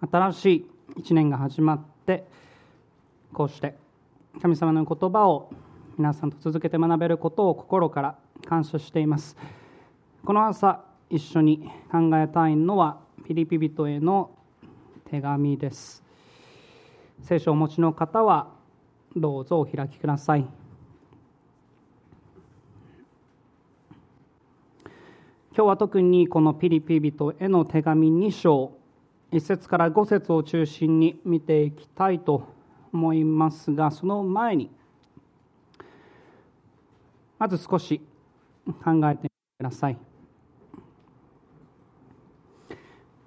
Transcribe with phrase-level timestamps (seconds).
[0.00, 2.24] 新しい一年が始まって
[3.32, 3.76] こうして
[4.40, 5.52] 神様の言葉を
[5.98, 8.16] 皆さんと続けて学べることを心から
[8.46, 9.36] 感謝しています。
[10.24, 14.30] この朝一緒に考えたいのはピリピ人への
[15.10, 16.02] 手紙です。
[17.20, 18.48] 聖書をお持ちの方は
[19.14, 20.46] どうぞお開きください。
[25.52, 28.79] 今日は特にこのピリピ人への手紙2章
[29.32, 32.48] 1節から5節を中心に見ていきたいと
[32.92, 34.70] 思いますがその前に
[37.38, 38.00] まず少し
[38.66, 39.98] 考えてみてください。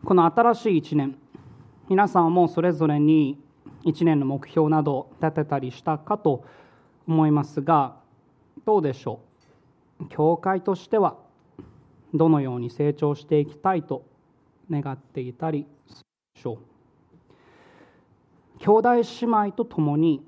[0.05, 1.18] この新しい1年
[1.88, 3.42] 皆さんはもうそれぞれに
[3.86, 6.44] 1年の目標など立てたりしたかと
[7.08, 7.95] 思いますが
[8.66, 9.22] どうでしょ
[10.02, 10.08] う？
[10.09, 11.17] 教会としては
[12.14, 14.06] どのように成長していきたいと
[14.82, 16.05] 願っていたりする
[16.36, 16.58] でしょう。
[18.59, 20.23] 兄弟姉妹と共に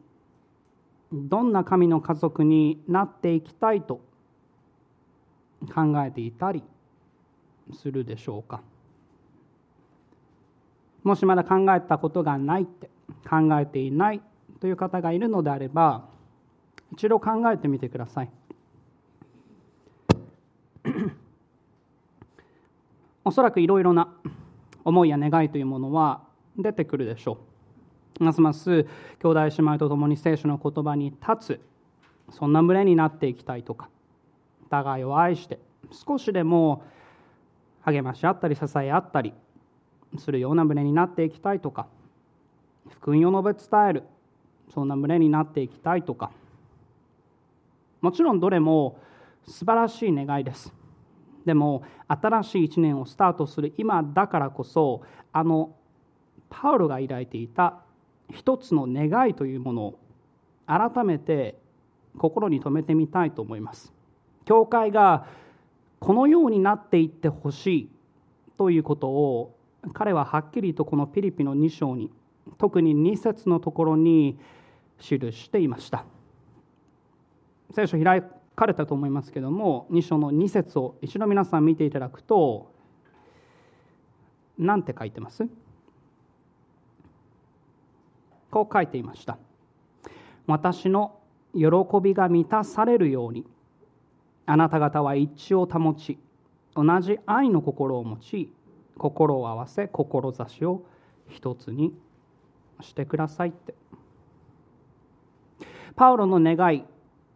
[1.11, 4.01] どんな神の家族になっていきたいと
[5.73, 6.63] 考えていたり
[7.73, 8.61] するでしょうか。
[11.03, 12.89] もしまだ考えたことがないって
[13.29, 14.21] 考えていない
[14.59, 16.05] という方がいるのであれば
[16.91, 18.29] 一度考えてみてください。
[23.25, 24.13] おそらくいろいろな
[24.83, 26.21] 思いや願いというものは
[26.57, 27.39] 出てくるでしょ
[28.19, 28.23] う。
[28.23, 28.83] ますます
[29.19, 31.61] 兄弟姉妹と共に聖書の言葉に立つ
[32.29, 33.89] そんな群れになっていきたいとか
[34.69, 35.59] 互いを愛して
[35.91, 36.83] 少しでも
[37.81, 39.33] 励まし合ったり支え合ったり
[40.17, 41.87] するような群れになっていきたいとか
[42.89, 44.03] 福音を述べ伝える
[44.73, 46.31] そんな群れになっていきたいとか
[48.01, 48.99] もちろんどれも
[49.47, 50.84] 素晴らしい願いです。
[51.45, 55.01] でも新しい一年をスタートする今だからこそ
[55.31, 55.75] あの
[56.49, 57.81] パウロが抱いていた
[58.31, 59.99] 一つの願いというものを
[60.65, 61.57] 改めて
[62.17, 63.93] 心に留めてみたいと思います。
[64.45, 65.27] 教会が
[65.99, 67.89] このようになっていってほしい
[68.57, 69.57] ということを
[69.93, 72.11] 彼ははっきりとこのピリピの2章に
[72.57, 74.39] 特に2節のところに
[74.99, 76.05] 記していました。
[77.71, 78.23] 聖書開
[78.55, 82.71] かれたと思いますけども2章の2節を一度皆さん見ていただくと
[84.57, 85.47] 何て書いてます？
[88.49, 89.37] こう書いていました。
[90.47, 91.19] 私の
[91.53, 91.65] 喜
[92.01, 93.45] びが満たされるように
[94.45, 96.17] あなた方は一致を保ち
[96.75, 98.53] 同じ愛の心を持ち
[98.97, 100.85] 心を合わせ志を
[101.27, 101.93] 一つに
[102.81, 103.73] してくださいって。
[105.95, 106.85] パウロの願い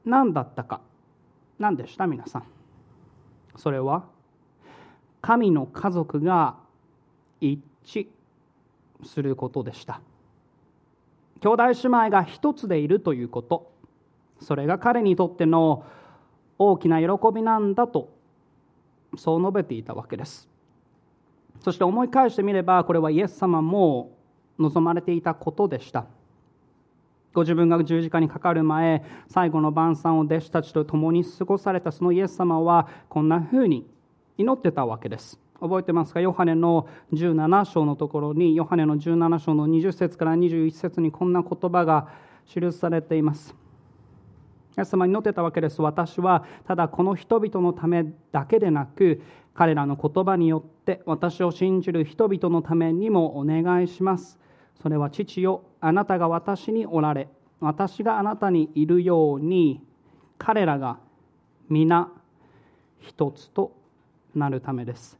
[0.05, 0.81] 何だったか。
[1.59, 2.07] 何でした？
[2.07, 2.43] 皆さん。
[3.57, 4.05] それは
[5.21, 6.55] 神の家族が
[7.41, 8.07] 一致
[9.03, 10.01] することでした。
[11.41, 13.71] 兄弟姉妹が一つでいるということ。
[14.41, 15.85] それが彼にとっての
[16.57, 18.09] 大きな喜びなんだと
[19.17, 20.47] そう述べていたわけです。
[21.61, 24.15] そして思い返してみればこれはイエス様も
[24.57, 26.05] 望まれていたことでした。
[27.33, 33.87] ご自分が十字架にかかる前最後の晩餐を弟子たちと共に過ごされたそのイエス様はこんなふうに
[34.37, 35.39] 祈ってたわけです。
[35.61, 36.21] 覚えてますか？
[36.21, 42.07] ヨハネの17章のところにヨハネの17章の20節から21節にこんな言葉が
[42.45, 43.53] 記されています。
[44.77, 45.81] イエス様に祈ってたわけです。
[45.81, 49.21] 私はただこの人々のためだけでなく
[49.53, 54.39] 彼らの言葉によって私を信じる人々のためにもお願いします。
[54.81, 57.27] それは父よあなたが私におられ
[57.59, 59.81] 私があなたにいるように
[60.37, 60.99] 彼らが
[61.67, 62.11] 皆
[62.99, 63.75] 一つと
[64.35, 65.17] なるためです。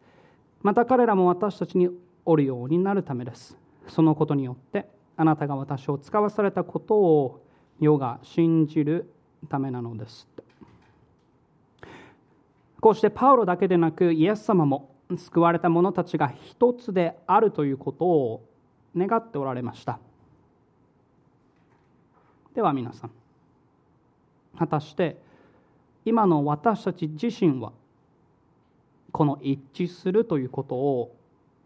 [0.62, 1.90] また彼らも私たちに
[2.25, 3.58] おるようになるためです。
[3.88, 4.88] そのことによって
[5.18, 7.44] あなたが私を使わされたことを
[7.80, 9.12] 世が信じる
[9.50, 10.28] ためなのです。
[12.80, 18.49] こうしてパウロだけでなくイエス様も救われた者たちが一つであるということを
[18.98, 20.00] 願っておられました。
[22.56, 23.12] では皆さん
[24.58, 25.22] 果たして
[26.04, 27.72] 今の私たち自身は
[29.12, 31.16] この一致するということを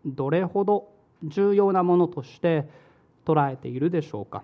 [0.06, 0.90] どれほど
[1.24, 2.68] 重要なものとして
[3.26, 4.44] 捉えているでしょうか？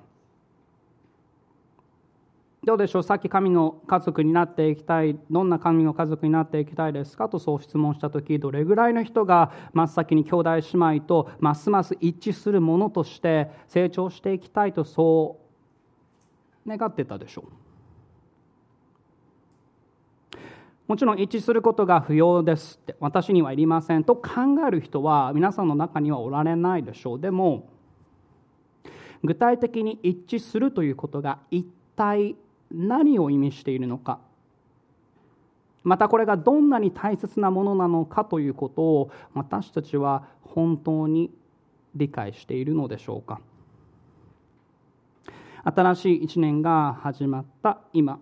[2.62, 3.04] どうでしょう？
[3.04, 15.40] さっき神の家族になっていきたいどんな神の家族になっていきたいですかとそう質問した時どれぐらいの人が真っ先に兄弟姉妹とますます一致するものとして成長していきたいとそ
[16.66, 17.46] う願ってたでしょ
[20.36, 20.38] う？
[20.88, 24.32] もちろん一致することが不要ですって私にはいりませんと考
[24.68, 27.22] える人は皆さんの中にはおられないでしょう。
[27.22, 27.70] でも
[29.24, 31.66] 具体的に一致するということが一
[31.96, 32.36] 体
[32.72, 34.20] 何を意味しているのか。
[35.84, 41.32] またこれがどんなに大切なものなのかということを私たちは本当に
[41.96, 43.42] 理解しているのでしょうか。
[45.64, 47.80] 新しい一年が始まった。
[47.94, 48.20] 今。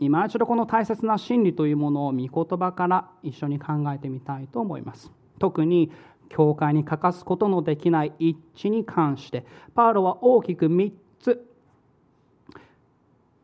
[0.00, 5.10] 今一度この大切な真理というものを御言葉から一緒に考えてみたいと思います。
[5.38, 5.90] 特に
[6.28, 9.44] 教会に欠かすことのできない一致に関して
[9.74, 11.47] パウロは大きく3つ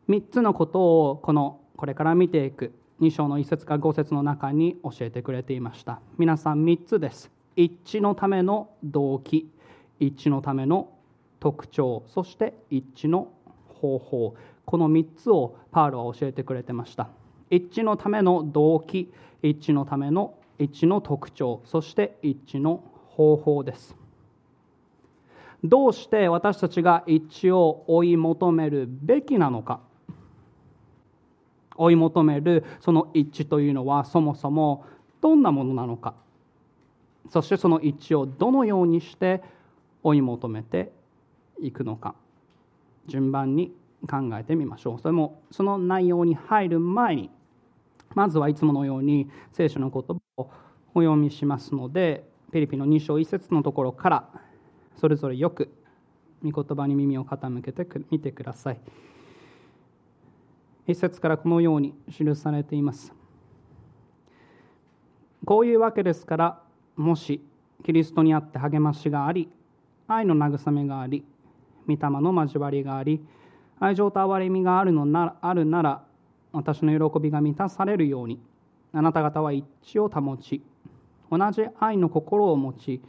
[0.09, 5.99] 3つのことをこのこれから見ていく2章の1節か5節の中に教えてくれていました。
[6.17, 7.31] 皆さん3つです。
[7.55, 9.51] 一致のための動機。
[9.99, 10.89] 一致のための
[11.39, 12.03] 特徴。
[12.07, 13.29] そして一致の
[13.67, 14.35] 方法。
[14.65, 17.09] この3つをパウロは教えてくれてました。
[17.49, 19.11] 一致のための動機。
[19.41, 21.61] 一致のための一致の特徴。
[21.65, 23.95] そして一致の方法です。
[25.63, 29.81] どうして私たちが一致を追い求めるべきなのか。
[31.77, 34.85] 追い求めるその一致というのはそもそも
[35.21, 36.13] どんなものなのか。
[37.29, 39.41] そしてその一致をどのようにして
[40.03, 40.91] 追い求めて
[41.59, 42.15] いくのか。
[43.07, 43.71] 順番に
[44.09, 44.99] 考えてみましょう。
[44.99, 47.29] それもその内容に入る前に
[48.13, 50.49] まずはいつものように聖書の言葉を
[50.93, 54.29] お読みしますのでピリピの2章1節のところから
[54.97, 55.69] それぞれよく
[56.43, 58.79] 御言葉に耳を傾けてみてください。
[60.87, 63.13] 一節からこのように記されています。
[65.45, 66.61] こういうわけですから
[66.95, 67.43] もし
[67.83, 69.49] キリストにあって励ましがあり
[70.07, 71.23] 愛の慰めがあり
[71.87, 73.23] 御霊の交わりがあり
[73.79, 76.03] 愛情と憐れみがあるのならあるなら
[76.51, 78.39] 私の喜びが満たされるように
[78.91, 80.63] あなた方は一致を保ち
[81.29, 83.01] 同じ愛の心を持ち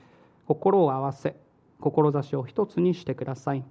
[0.46, 1.36] 心を合わせ
[1.80, 3.64] 志を一つにしてください。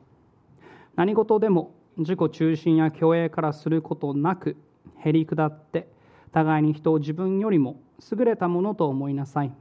[0.96, 4.58] 何事でも自己中心や虚栄からすることなく
[4.98, 5.88] へり下って
[6.32, 7.80] 互いに人を自分よりも
[8.12, 9.52] 優れたものと思いなさい。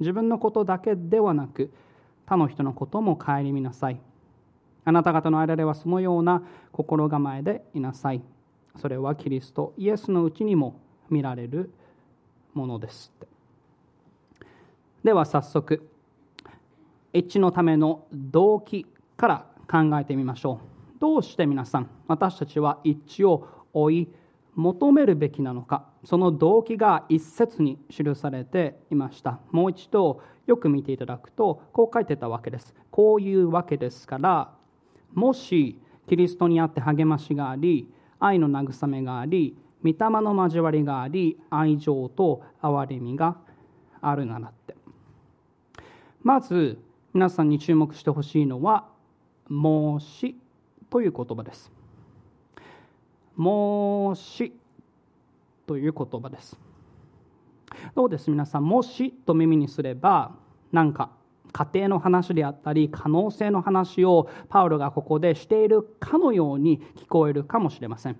[0.00, 1.72] 自分のことだけではなく
[2.26, 4.00] 他の人のことも顧みなさい。
[4.84, 8.22] あなた方の間ではそのような心構えでいなさい。
[8.76, 11.70] それはキリストイエスのうちにも見られる
[12.54, 13.12] ものです
[15.02, 15.88] では早速
[17.12, 20.73] 一致のための動機から考えてみましょう。
[20.98, 24.08] どうして皆さん私たちは一致を追い
[24.54, 29.40] 求めるべきなのかその動機が一節に記されていました。
[29.50, 32.74] もう一度よく見ていただくとこう書いてたわけです。
[32.90, 34.52] こういうわけですから
[35.12, 43.36] もしキリストにあって励ましがあり愛の慰めがあり御霊の交わりがあり愛情と憐れみが
[44.00, 44.76] あるならって。
[46.22, 46.78] まず
[47.12, 48.88] 皆さんに注目してほしいのは
[49.48, 50.38] 「もし」
[50.94, 51.72] という言葉です
[53.34, 54.52] 「もし」
[55.66, 56.56] という言葉です。
[57.96, 58.30] どうです？
[58.30, 60.30] 皆さん「もし」と耳にすれば
[60.70, 61.10] なんか
[61.50, 68.16] 家庭の話であったり可能性の話をパウロがここでしているかのように聞こえるかもしれません。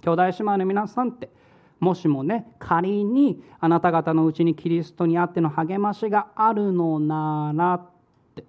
[0.00, 1.28] 兄弟姉妹の皆さんって
[1.80, 7.90] もしもね仮にあなた方のうちにキリストにあっての励ましがあるのならっ
[8.34, 8.46] て。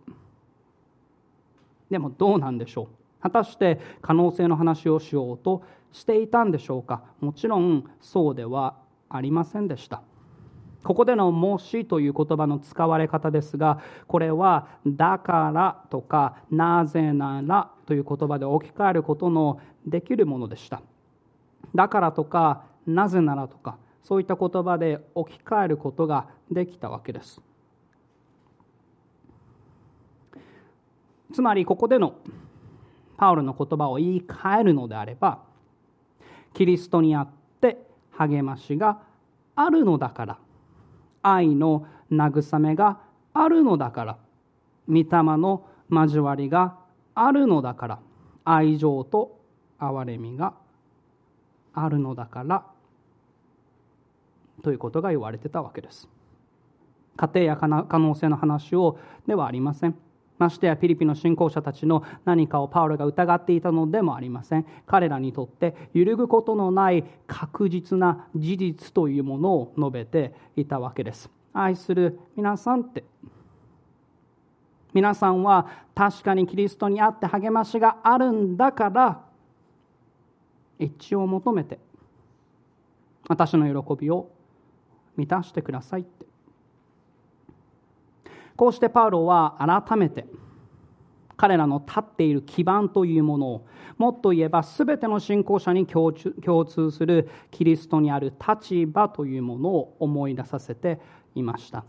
[1.90, 3.01] でもどうなんでしょう？
[3.22, 7.04] 果たして可能性の話をしようとしていたんでしょうか？
[7.20, 8.76] もちろんそうでは
[9.10, 10.02] ありませんでした。
[10.84, 20.82] ここでの「もし」という言葉の使われ方ですがこれは「だから」とか「なぜなら」という言葉で置き換えることのできるものでした。
[21.76, 27.42] だからとかなぜならとかそういった言葉で置き換えることができたわけです。
[31.32, 32.16] つまりここでの
[33.22, 35.44] パウロの言葉を言い換えるのであれば
[36.56, 37.30] キリストにあっ
[37.62, 37.78] て
[38.14, 39.04] 励ましが
[39.56, 40.40] あるのだから
[41.22, 42.98] 愛の慰めが
[43.32, 44.18] あるのだから
[44.88, 45.06] 御霊
[45.38, 46.80] の交わりが
[47.14, 48.00] あるのだから
[48.44, 49.40] 愛情と
[49.80, 50.56] 憐れみが
[51.76, 52.66] あるのだから
[54.64, 56.10] ということが言われてたわけです。
[57.18, 58.98] 家庭や可能性の話を
[59.28, 59.96] ではありません。
[60.42, 64.66] ましてやピリピンの信仰者たちの何かをパウロが疑っていたのでもありません。
[64.88, 71.30] 彼らにとって揺るぐことのない確実な事実というものを述べていたわけです。
[71.54, 73.04] 愛する皆さんって
[74.94, 79.22] 皆さんは確かにキリストにあって励ましがあるんだから
[80.80, 81.80] 一致を求めて
[83.28, 84.32] 私の喜びを
[85.16, 86.31] 満たしてくださいって。
[88.62, 90.28] こうしてパウロは改めて
[91.36, 101.00] 彼らの立っている基盤というものをもっと言えば全ての信仰者に共通するキリストにある立場というものを思い出させて
[101.34, 101.86] いました。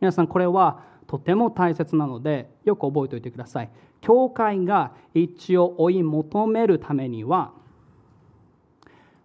[0.00, 3.70] 皆さんこれはとても大切なのでよく覚えておいてください。
[4.00, 7.52] 教会が一致を追い求めるためには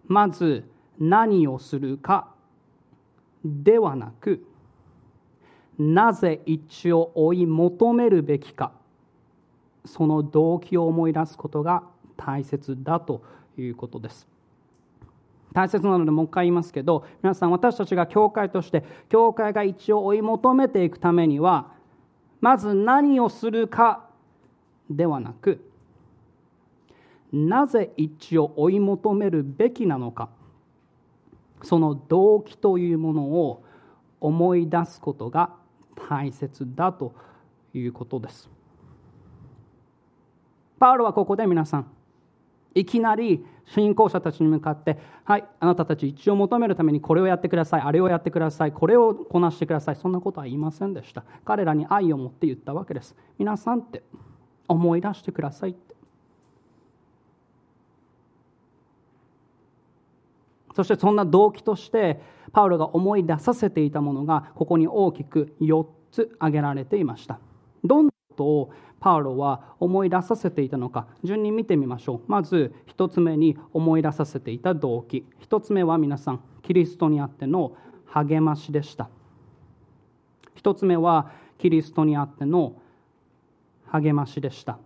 [0.06, 2.28] まず何をするか
[3.44, 4.44] ではなく
[5.78, 8.72] なぜ一致を追い求めるべきか。
[9.84, 11.82] その動機を思い出すことが
[12.16, 13.22] 大切だと
[13.56, 14.28] いうことです。
[15.52, 21.72] 大切なのでもう一回言いますけど皆さん私たちが教会として教会が一応追い求めていくためには
[22.40, 24.04] まず何をするか
[24.90, 25.64] ではなく
[27.32, 30.30] なぜ一致を追い求めるべきなのか。
[31.62, 33.64] その動機というものを
[34.20, 35.50] 思い出すことが
[36.08, 37.14] 大切だと
[37.74, 38.48] いうことです。
[40.78, 41.90] パウロはここで皆さん
[42.74, 51.24] いきなり信仰者たちに向かって「はいあなたたち一応求めるためにこれをやってくださいあれをやってくださいこれをこなしてください」そんなことは言いませんでした。
[51.44, 53.16] 彼らに愛を持って言ったわけです。
[53.38, 54.02] 皆さんって
[54.68, 55.96] 思い出してくださいって。
[60.74, 62.20] そしてそんな動機として
[62.52, 67.38] パウロが思い出させていたものがここに大きく4つ挙げられていました。
[67.84, 72.20] どんなことをパウロは思い出させていたのか順に見てみましょう。
[72.26, 75.24] まず1つ目に思い出させていた動機。
[75.48, 79.08] 1つ目は皆さんキリストにあっての励ましでした。
[80.56, 82.74] 1つ目はキリストにあっての
[83.86, 84.78] 励ましでした。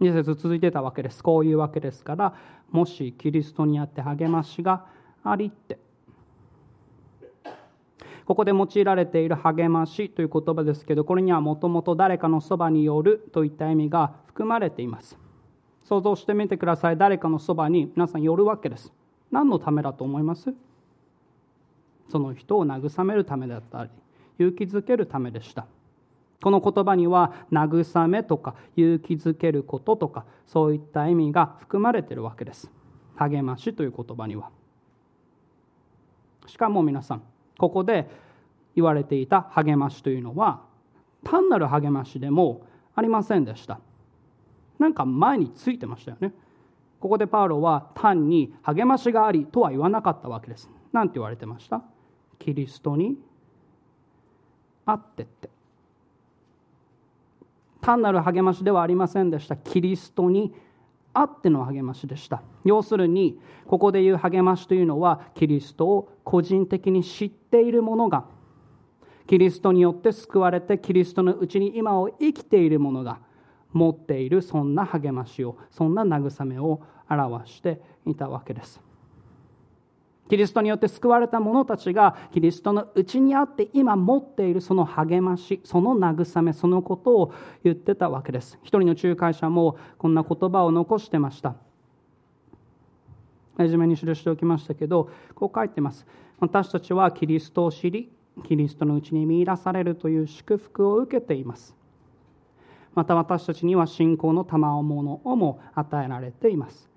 [0.00, 1.22] 2節続いてたわけです。
[1.22, 2.34] こういうわけですから
[2.70, 4.86] もしキリストにあって励ましが
[5.22, 5.78] ありって。
[8.26, 15.18] ここで用いられている励ましという言葉ですけどこれにはもともと誰かのそばによるといった意味が含まれています。
[15.84, 16.96] 想像してみてください。
[16.96, 18.92] 誰かのそばに皆さん寄るわけです。
[19.30, 20.54] 何のためだと思います？
[22.08, 23.90] その人を慰めるためだったり
[24.38, 25.66] 勇気づけるためでした。
[26.42, 32.70] この言葉には慰めとか勇気づけることとかそういった意味が含まれているわけです。
[33.16, 34.50] 励ましという言葉には。
[36.46, 37.22] しかも皆さん
[37.58, 38.08] ここで
[38.74, 40.62] 言われていた励ましというのは
[41.22, 43.80] 単なる励ましでもありませんでした。
[44.78, 46.34] なんか前についてましたよね。
[47.00, 50.68] ここでパウロは単に励ましがありとは言わなかったわけです。
[50.92, 51.82] 何て言われてました？
[52.38, 53.16] キリストに
[54.86, 55.50] あってって。
[57.80, 59.56] 単なる励ましではありませんでした。
[59.56, 60.54] キリストに
[61.14, 62.42] あっての励ましでした。
[62.64, 68.24] 要するにここでいう励ましというのはキリストを個人的に知っている者が
[69.26, 73.20] キリストによって救われてキリストのうちに今を生きている者が
[73.72, 78.80] 持っているそんな励ましをそんな慰めを表していたわけです。
[80.28, 88.58] キリストによって救われた者たちがキリストのうちにあって今持っているその励ましその慰めそのことを言ってたわけです。
[88.62, 91.56] 一人の仲介者もこんな言葉を残してました。
[93.56, 96.06] 初めに記しておきましたけどこう書いてます。
[96.40, 98.10] 私たちはキリストを知り
[98.42, 101.76] キリストのうちに見いだされるという祝福を受けています。
[102.94, 106.88] また私たちには信仰の賜物をも与えられています。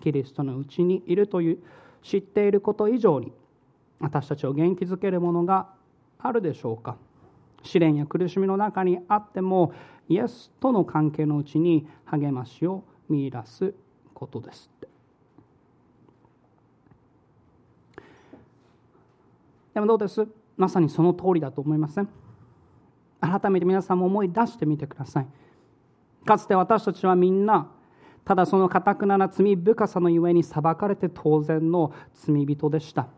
[0.00, 1.58] キリストのうちにいるという
[2.04, 3.32] 知っていること以上に
[3.98, 5.70] 私たちを元気づけるものが
[6.18, 6.96] あるでしょうか。
[7.62, 9.72] 試練や苦しみの中にあっても
[10.08, 13.72] イエスとの関係のうちに励ましを見いだす
[14.12, 14.70] ことです
[19.72, 20.28] でもどうです？
[20.58, 22.08] まさにその通りだと思いません？
[23.20, 25.26] 改めて皆さんも思い出してみてください。
[26.26, 27.70] かつて私たちはみんな
[28.24, 33.08] ただそのかたくなな罪深さのゆえに裁かれて当然の罪人でした。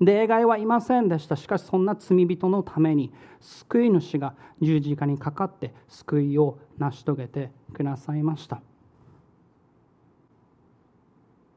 [0.00, 1.36] 例外はいませんでした。
[1.36, 8.60] しかしそんな罪人のために救い主が十字架にかかって救いを成し遂げてくださいました。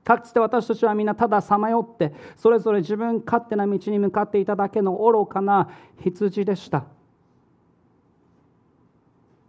[0.04, 5.70] かつて私たちはみんなたださまよってそれぞれ自分勝手な道に向かっていただけの愚かな
[6.04, 6.86] 羊でした。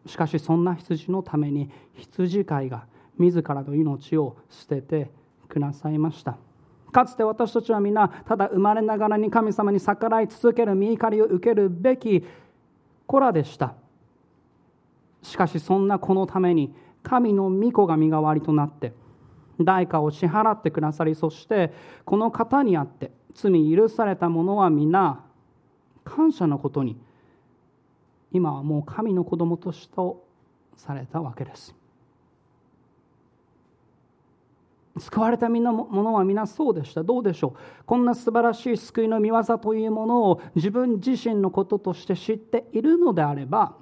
[0.06, 2.86] しかしそんな羊のために羊飼いが
[3.18, 5.11] 自らの命を捨てて
[5.49, 6.38] くださいました。
[6.92, 12.25] かつて私たちは皆ただ生まれながらに神様に逆らい続ける見怒りを受けるべき
[13.06, 13.75] 子らでした。
[15.23, 18.92] しかしそんな子のために神の御子が身代わりとなって
[19.61, 21.73] 代価を支払ってくださりそして
[22.04, 25.25] この方にあって罪許された者は皆
[26.04, 26.96] 感謝のことに
[28.32, 29.94] 今はもう神の子供として
[30.76, 31.75] されたわけです。
[34.99, 37.03] 救われたみんなものは皆そうでした。
[37.03, 37.85] どうでしょう？
[37.85, 43.76] こんな素晴らしい救いの御業というものを自分自身のこととして知っているのであれば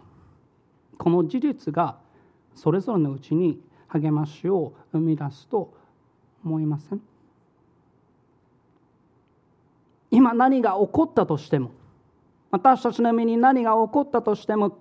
[0.99, 1.99] この事実が
[2.54, 5.73] それぞれのうちに励ましを生み出すと
[6.44, 7.00] 思いません？
[10.11, 11.71] 今何が起こったとしても
[12.50, 14.78] 私たちの身に何が起こったとしても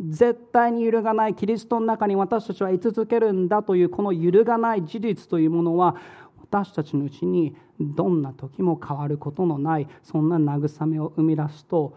[0.00, 5.96] 絶対に揺るがないキリストの中に私たちは居続けるんだというこの揺るがない事実というものは
[6.40, 11.96] 私たちのうちにどんな時も変わることのないそんな慰めを生み出すと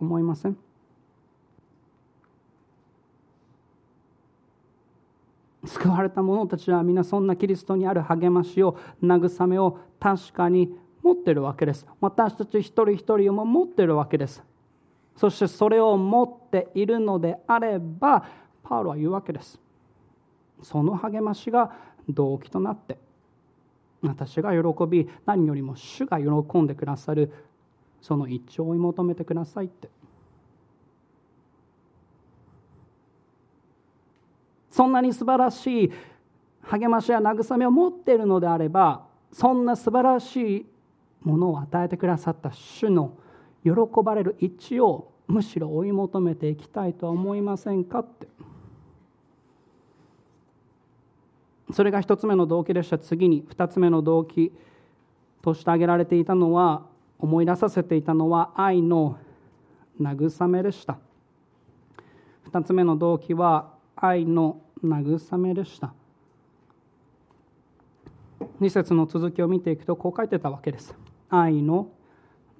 [0.00, 0.56] 思いません？
[5.64, 11.86] 救われた者たちは皆そんなキリストにある励ましを慰めを確かに持ってるわけです。
[12.00, 14.42] 私たち一人一人も持ってるわけです。
[15.16, 18.26] そしてそれを持っているのであれば
[18.62, 19.60] パウロは言うわけです。
[20.62, 21.72] その励ましが
[22.08, 22.98] 動機となって
[24.02, 27.32] 私が喜び何よりも主が喜んでくださる
[28.00, 29.88] その一致を追い求めてくださいって。
[34.70, 35.92] そんなに素晴らしい
[36.62, 40.66] 励ましや慰めを持っているのであればそんな素晴らしい
[41.22, 43.16] ものを与えてくださった主の
[43.64, 43.72] 喜
[44.04, 48.28] ばれる一致をむしろ追い求めていきたいとは思いませんかって。
[51.72, 54.52] それが一つ目の動機でした次に二つ目の動機
[55.42, 56.86] として挙げられていたのは
[57.18, 59.18] 思い出させていたのは愛の
[60.00, 60.98] 慰めでした
[62.44, 65.94] 二つ目の動機は愛の慰めでした
[68.60, 70.94] 2節の続きを見ていくとこう書いてたわけです。
[71.28, 71.88] 愛の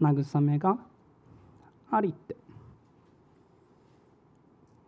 [0.00, 0.78] 慰めが
[1.90, 2.36] ありって。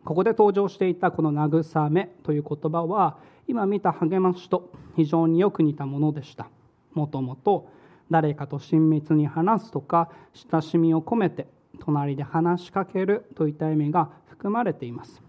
[0.05, 3.19] ここで登場していたこの慰めという言葉は
[3.49, 6.49] 今見た励ましと非常によく似たものでした。
[6.95, 7.69] もともと
[8.11, 10.11] 誰かと親密に話すとか
[10.51, 11.49] 親しみを込めて
[11.81, 15.21] 隣で話しかけるといった意味が含まれています。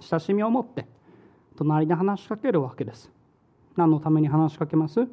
[0.00, 0.86] 親しみを持って
[1.56, 3.10] 隣で話しかけるわけです。
[3.76, 5.08] 何のために話しかけます？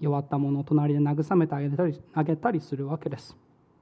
[0.00, 3.36] 弱った者を隣で慰めてあげたりあげたりするわけです。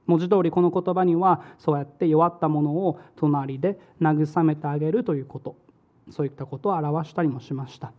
[0.05, 5.55] 文字通りこの言葉にはそうやって弱った者を隣で慰めてあげるということ。
[6.09, 7.93] そういったことを表したりもしました。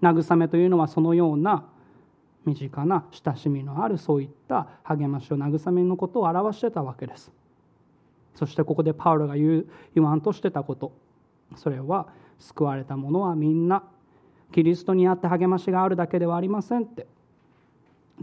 [0.00, 1.64] 慰めというのはそのような
[2.44, 7.32] 身近な親しみのあるそういった励ましを慰めのことを表してたわけです。
[8.34, 10.92] そしてここでパウロが言う言わんとしてたこと。
[11.56, 13.84] それは救われた者はみんな
[14.52, 17.06] キリストにあって励ましがあるだけではありませんって。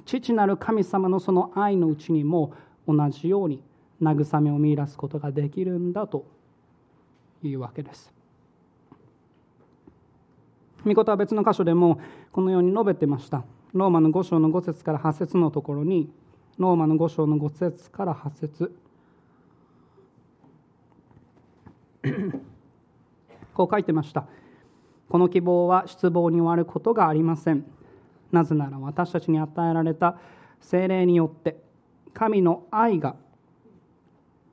[0.06, 2.54] 父なる神様のその愛のうちにも
[2.88, 3.64] 同じように
[4.02, 6.26] 慰めを見いだすことができるんだと
[7.44, 8.14] いうわけです。
[10.86, 12.00] 御言は別の箇所でも
[12.32, 13.44] このように述べてました。
[13.74, 16.10] ローマの5章の5節から8節のところに
[16.58, 18.76] ローマの5章の5節から8節。
[23.54, 24.26] こう書いてました。
[25.10, 27.66] この希望は失望に終わることがありません。
[28.32, 30.18] なぜなら私たちに与えられた
[30.62, 31.58] 精霊によって
[32.14, 33.16] 神の愛が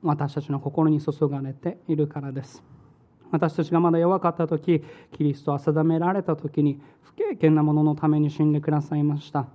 [0.01, 2.63] 私たちの心に注がれているからです。
[3.29, 9.47] 私たちがまだ弱かった時キリストは定められた時に不経験な者のために死んでくださいました。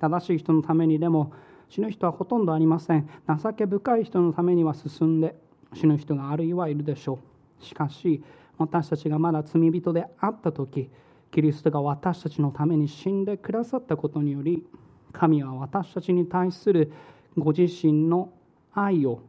[0.00, 1.32] 正しい人のためにでも
[1.68, 3.08] 死ぬ人はほとんどありません。
[3.26, 5.34] 情け深い人のためには進んで
[5.74, 7.18] 死ぬ人があるいはいるでしょ
[7.60, 7.64] う。
[7.64, 8.22] しかし
[8.58, 10.90] 私たちがまだ罪人であった時
[11.32, 14.64] キリストが私たちのために死んでくださったことにより
[15.12, 16.92] 神は私たちに対する
[17.36, 18.32] ご自身の
[18.72, 19.22] 愛を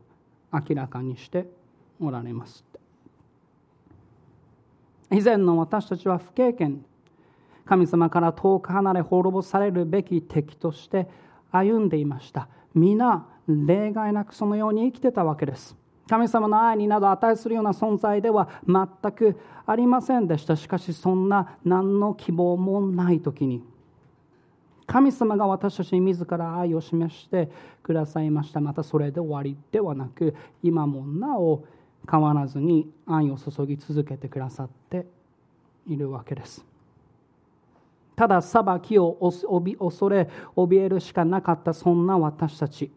[0.52, 1.48] 明らかにして
[2.00, 2.64] おられます。
[5.12, 6.86] 以前の私たちは不経験
[7.66, 11.08] 神様から遠く離れ滅ぼされるべき敵として
[11.52, 12.50] 歩んでいました。
[12.74, 15.78] 皆例外なくそのように生きてたわけです。
[16.08, 20.56] 神様の愛になど値するような存在では全くありませんでした。
[20.56, 23.64] しかしそんな何の希望もない時に
[24.86, 27.50] 神様が私たちに自ら愛を示して
[27.82, 28.60] くださいました。
[28.60, 31.64] またそれで終わりではなく今もなお
[32.10, 35.06] 変わらずに愛を注ぎ続けてくださって
[35.88, 36.66] いるわけです。
[38.16, 42.92] ただ裁きを恐れ怯えるしかなかったそんな私たち。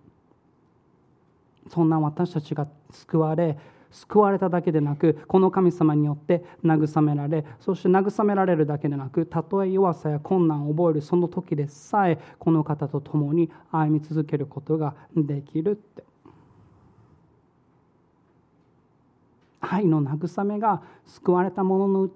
[1.68, 3.58] そんな私たちが救われ
[3.90, 16.04] 救われただけでなくこの神様によって慰められそして慰められるだけでなくたとえ弱さや困難を覚えるその時でさえこの方と共に歩み続けることができるって。
[19.68, 22.08] 愛の慰めが救われた者の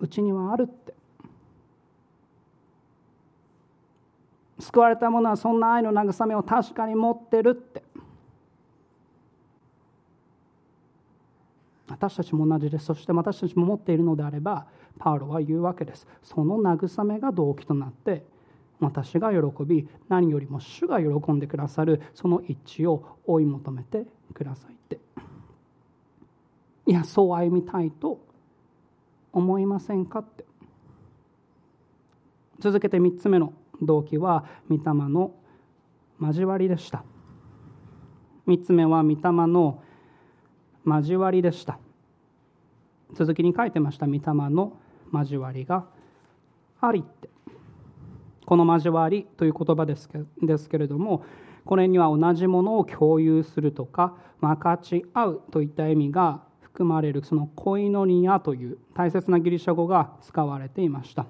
[0.00, 0.92] うちにはあるって。
[4.58, 7.82] 救われた者はそんな愛の慰めを確かに持ってるって。
[11.92, 14.66] 私たちも同じですそして私たちも持っているのであれば
[14.98, 16.06] パウロは言うわけです。
[16.22, 18.24] その慰めが動機となって
[18.80, 24.98] 私が喜び何よりも主が喜んでくださるその一致を追い求めてくださいって。
[26.86, 28.18] いやそう歩みたいと
[29.32, 30.44] 思いませんかって。
[32.58, 33.52] 続けて3つ目の
[33.82, 35.32] 動機は御霊の
[36.20, 37.04] 交わりでした。
[38.46, 39.82] 3つ目は御霊の
[40.86, 41.78] 交わりでした。
[43.14, 44.06] 続きに書いてました。
[44.06, 44.76] 御霊の
[45.12, 45.84] 交わりが
[46.80, 47.28] ありって。
[48.44, 51.24] この交わりという言葉ですけですけれども
[51.64, 61.26] これには同じものを共有するとか分かち合うといった意味が含まれるそのコイノニアという大切なギリシャ語が使われていました、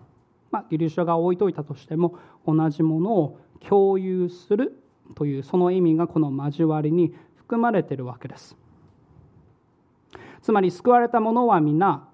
[0.50, 3.38] まあ、ギリシャが置いといたとしても同じものを
[3.68, 4.80] 共有する
[5.14, 8.56] というその意味がこの交わりに含まれているわけです。
[10.42, 12.08] つまり救われた者は皆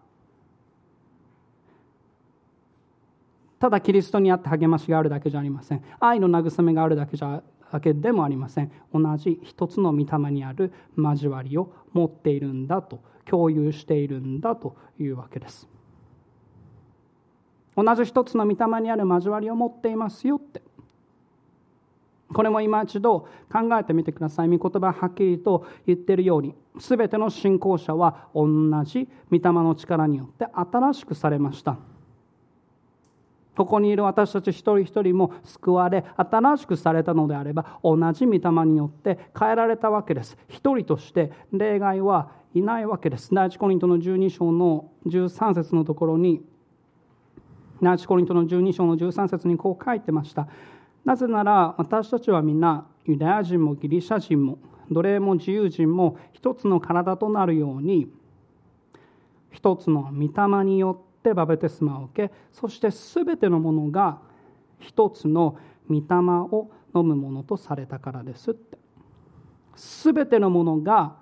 [3.58, 5.82] ただキリストにあって励ましがあるだけじゃありません。
[5.98, 8.70] 愛の慰めがあるだけじゃだけでもありません。
[8.94, 15.68] 同じ一つの御霊にある交わりを持っているんだと共有しているんだというわけです。
[17.76, 20.62] 同じ一つの御霊にある交わりを持っていますよって。
[22.32, 24.48] これも今一度考えてみてください。
[24.48, 28.46] 御言葉はっきりと言っているように全ての信仰者は同
[28.84, 31.78] じ御霊の力によって新しくされました。
[33.56, 40.38] ここにいる私たち一人一人も救われ新しくされたのであれば同じ御霊によって変えられたわけです。
[40.48, 43.34] 一人として例外はいないわけです。
[43.34, 46.42] 第一コリントの12章の13節のところに
[47.82, 50.46] 第一コリントの12章の13節にこう書いてました。
[51.08, 54.58] なぜなら私たちはみんなユダヤ人もギリシャ人も
[54.90, 58.12] 奴隷も自由人も一つの体となるように
[59.50, 64.18] 一つの御霊によってバベテスマを受けそして全てのものが
[64.80, 65.56] 一つの
[65.88, 68.76] 御霊を飲むものとされたからですって。
[69.76, 71.16] 全てのものが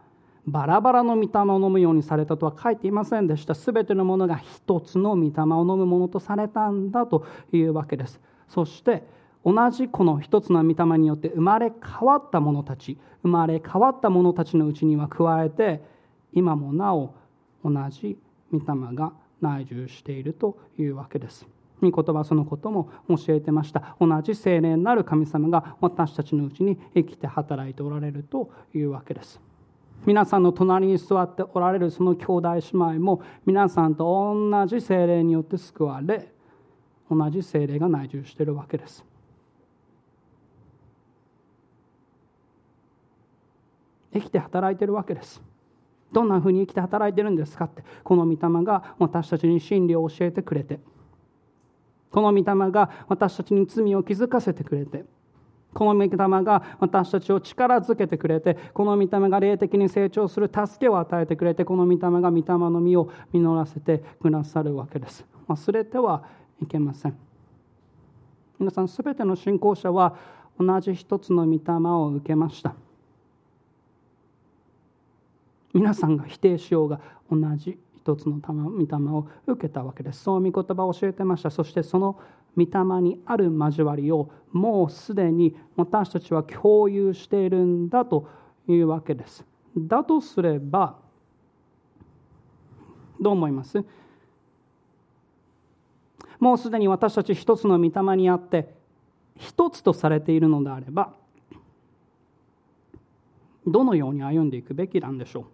[0.49, 3.55] バラバラの御霊を飲むようにされたとは書いていませんでした。
[3.55, 8.21] 全てのものが一つの御霊を飲むものとされたんだというわけです。
[8.49, 9.15] そして
[9.47, 15.81] 同じこの一つの御霊によって生まれ変わった者たち生まれ変わった者たちのうちには加えて
[16.33, 17.15] 今もなお
[17.65, 18.19] 同じ
[18.53, 21.47] 御霊が内住しているというわけです。
[21.81, 23.97] 御言葉そのことも教えてました。
[24.01, 29.41] 同じ聖霊なる神様が私たちのうちに生きて働いておられるというわけです。
[30.07, 36.33] 皆さんの隣に座っておられるその兄弟姉妹も皆さんと同じ聖霊によって救われ
[37.09, 39.05] 同じ聖霊が内住しているわけです。
[44.17, 45.43] 生きて働いてるわけです。
[46.13, 47.83] どんなふうに生きて働いてるんですかって。
[48.05, 50.81] この御霊が私たちに真理を教えてくれて。
[52.11, 55.05] この御霊が私たちに罪を気づかせてくれて。
[55.75, 56.09] この御霊
[56.43, 58.57] が私たちを力づけてくれて。
[58.73, 61.65] この御霊が霊的に成長する助けを与えてくれて。
[61.65, 65.27] この御霊が御霊の実を実らせてくださるわけです。
[65.49, 66.23] 忘れては
[66.63, 67.19] いけません。
[68.59, 70.17] 皆さん全ての信仰者は
[70.59, 72.75] 同じ一つの御霊を受けました。
[75.77, 80.23] 皆さんが否定しようが同じ一つの御霊を受けたわけです。
[80.23, 81.51] そう御言葉を教えてました。
[81.51, 82.19] そしてその
[82.57, 88.27] 御霊にある交わりをもうすでに私たちは共有しているんだと
[88.67, 89.45] いうわけです。
[89.77, 90.97] だとすれば
[93.21, 93.85] どう思います？
[96.41, 98.73] もうすでに私たち一つの御霊にあって
[99.37, 101.13] 一つとされているのであれば
[103.67, 105.45] どのように歩んでいくべきなんでしょう？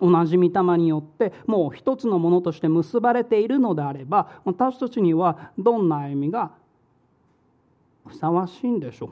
[0.00, 6.52] 同じ御霊によってもう一つのものとして結ばれているのであれば私たちにはどんな歩みが
[8.06, 9.10] ふさわしいんでしょう。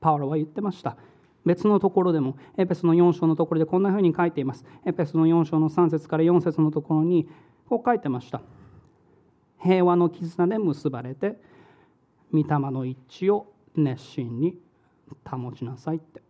[0.00, 0.96] パウロは言ってました。
[1.44, 4.64] 別のところでもエペスの4章のところでこんなふうに書いています。
[4.84, 7.28] エペスの4章の3節から4節のところに
[7.68, 8.42] こう書いてました。
[9.60, 11.36] 平和の絆で結ばれて
[12.32, 14.58] 御霊の一致を熱心に
[15.24, 16.25] 保ちなさいって。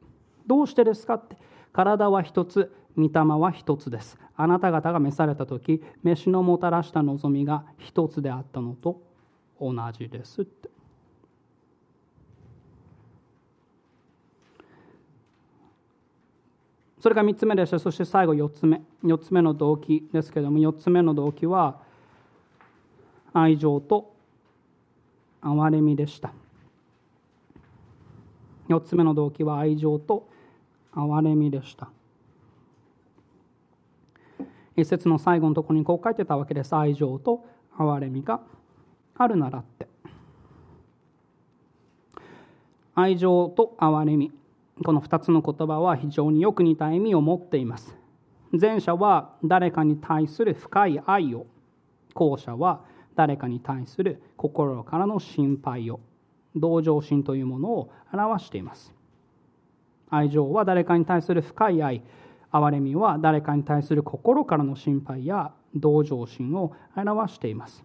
[0.47, 1.37] どうしてですかって。
[1.73, 4.19] 体は一つ御霊は一つです。
[4.37, 9.03] あなた方が召された時飯のもたらした望みが一つであったのと
[9.61, 10.71] 同じですって。
[16.99, 17.79] それが3つ目でした。
[17.79, 18.81] そして最後4つ目。
[19.05, 21.81] 4つ目の動機ですけれども4つ目の動機は
[23.33, 24.15] 愛情と
[25.43, 26.33] 憐れみでした。
[28.69, 30.29] 4つ目の動機は愛情と
[30.97, 31.91] 憐れみでした。
[34.77, 36.75] 一節の最後のところにこう書いてたわけです。
[36.75, 37.45] 愛情と
[37.79, 38.41] 憐れみが
[39.15, 39.87] あるならって。
[42.95, 44.33] 愛情と憐れみ。
[44.85, 47.97] この2つの言葉は非常によく似た意味を持っています。
[48.59, 51.47] 前者は誰かに対する深い愛を。
[52.15, 56.01] 後者は誰かに対する心からの心配を。
[56.55, 58.96] 同情心というものを表しています。
[60.11, 62.03] 愛情は誰かに対する深い愛。
[62.53, 67.85] 憐れみは誰かに対する心からの心配や同情心を表しています。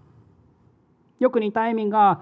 [1.20, 2.22] よく似た意味が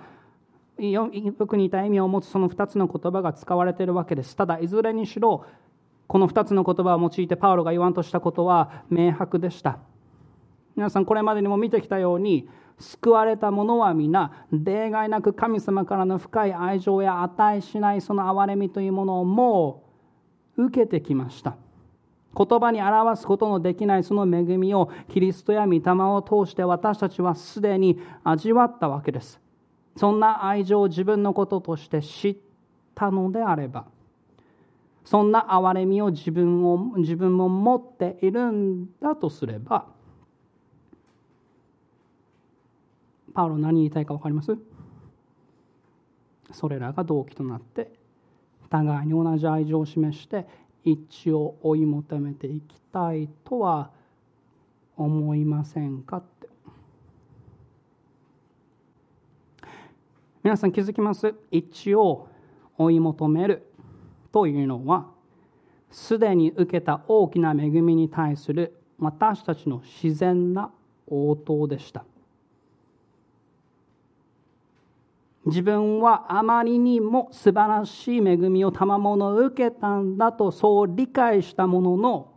[0.77, 4.35] よく似た意味を持つその2つの言葉が使われているわけです。
[4.35, 5.45] ただいずれにしろ
[6.07, 9.79] この2つの言葉を用いてパウロが言わんとしたことは明白でした。
[10.75, 19.88] 皆さんこれまでにも見てきたように救われた者は皆例外なく神様からの深い愛情や値しないその憐れみというものをもう
[20.61, 21.55] 受けてきました。
[22.37, 29.39] 言葉に表すことのできないその恵みをキリストや御霊を通して私たちはすでに味わったわけです。
[29.97, 32.37] そんな愛情を自分のこととして知っ
[32.93, 33.85] たのであれば
[35.03, 39.87] そんな憐れみを自分を自分も持っているんだとすれば
[43.33, 44.57] パウロ何言いたいか分かります？
[46.51, 47.91] それらが動機となって
[48.69, 50.47] 互いに同じ愛情を示して
[50.83, 53.91] 一致を追い求めていきたいとは
[54.95, 56.47] 思いませんかって。
[60.43, 61.35] 皆さん気づきます？
[61.51, 62.27] 一致を
[62.77, 63.65] 追い求める
[64.31, 65.07] というのは
[65.91, 70.71] すでに受けた大きな恵みに対する私たちの自然な
[71.07, 72.05] 応答でした。
[75.49, 82.31] 自分はあまりにも素晴らしい恵みを賜物を受けたんだとそう理解したものの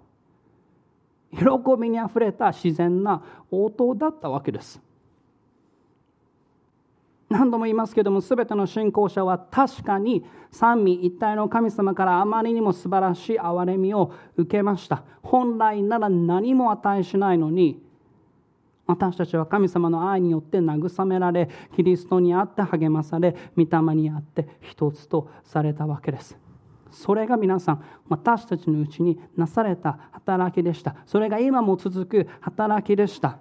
[1.33, 4.81] 喜びにあふれた自然な応答だったわけです。
[7.31, 15.03] 何度も言いますけども全ての信仰者は確かに三位一体の神様からあまりにも素晴らしい憐れみを受けました。
[15.23, 17.82] 本来なら何も値しないのに
[18.87, 26.37] 私たちは神様の愛によって慰められキリストにあって励まされ御霊にあって一つとされたわけです。
[26.91, 30.97] それが皆さん私たちのうちになされた働きでした。
[31.07, 33.39] それが今も続く働きでした。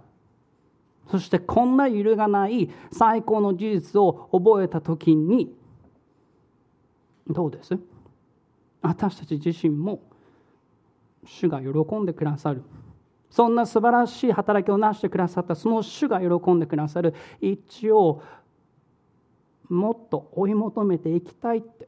[1.10, 5.54] そしてこんな揺るがない最高の事実を覚えた時に
[7.27, 7.77] どうです？
[8.82, 10.01] 私たち自身も
[11.25, 12.63] 主が喜んでくださる。
[13.32, 18.22] そんな素晴らしい働きをなしてくださったその主が喜んでくださる一致を
[19.70, 21.88] もっと追い求めていきたいって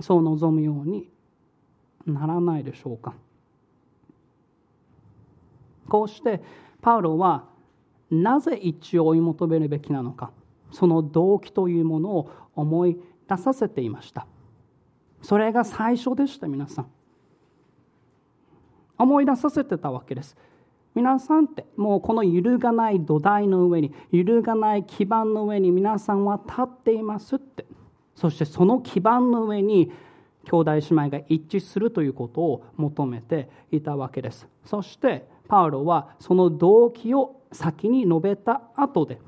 [0.00, 1.08] そう望むように
[2.04, 3.14] ならないでしょうか。
[5.88, 6.42] こうして
[6.80, 7.44] パウロは
[8.10, 10.32] なぜ一致を追い求めるべきなのか
[10.72, 14.26] その動機というものを思い出させていました。
[15.20, 17.01] それが最初でした皆さん。
[18.98, 20.36] 思い出させてたわけです。
[20.94, 27.64] 皆さんってもうこの揺るがない土台の上に揺るがない基盤の上に皆さんは立っていますって。
[28.14, 29.90] そしてその基盤の上に
[30.44, 34.46] 兄弟姉妹が一致するということを求めていたわけです。
[34.64, 39.20] そしてパウロはその動機を先に述べた後で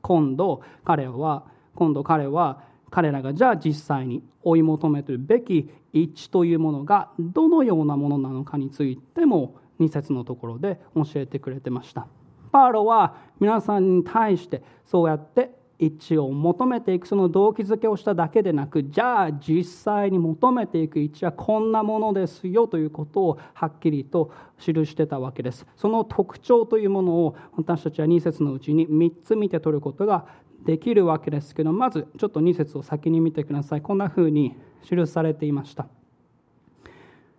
[0.00, 12.06] 今度彼は今度彼は彼らがじゃあ実際に追い求めるべき一致というものがどのようなものなのかについても2節のところで教えてくれてました。
[12.50, 25.66] パウロは皆さんに対してそうやって一致を求めていくその動機づけをしただけでなくじゃあ実際に求めていく一致はこんなものですよということをはっきりと記してたわけです。
[25.76, 30.26] その特徴というものを私たちは2節のうちに3つ見て取ることが
[30.64, 33.82] できるわけですけどまずちょっと2節を先に見てください。
[33.82, 35.86] こんなふうに記されていました。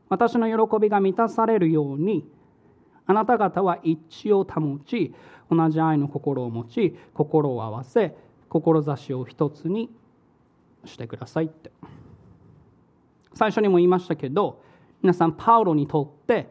[0.09, 2.27] 私の喜びが満たされるように
[3.05, 5.13] あなた方は一致を保ち
[5.49, 8.15] 同じ愛の心を持ち心を合わせ
[8.49, 9.89] 志を一つに
[10.85, 11.71] してくださいって。
[13.33, 14.61] 最初にも言いましたけど
[15.01, 16.49] 皆さんパウロにとって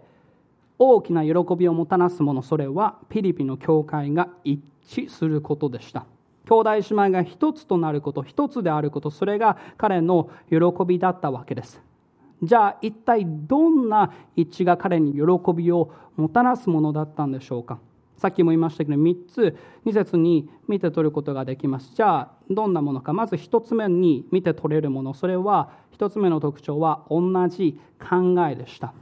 [0.79, 6.07] 大きな喜びをもたらすものそれはピリピの教会が一致することでした。
[6.53, 11.81] 兄弟姉妹が一つとなること一つであることそれが彼の喜びだったわけです。
[12.43, 15.21] じゃあ一体どんな一致が彼に喜
[15.55, 17.79] びをもたらすものだったんでしょうか？
[18.19, 21.95] さっきも言いましたけど3つ2節に見て取ることができます。
[21.95, 23.15] じゃあどんなものか。
[23.15, 25.15] まず1つ目に見て取れるもの。
[25.15, 28.93] それは1つ目の特徴は同じ考えでした。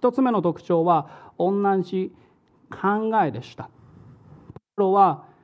[0.00, 2.12] 1つ目の特徴は同じ
[2.70, 3.70] 考えでした。
[4.74, 5.35] パロは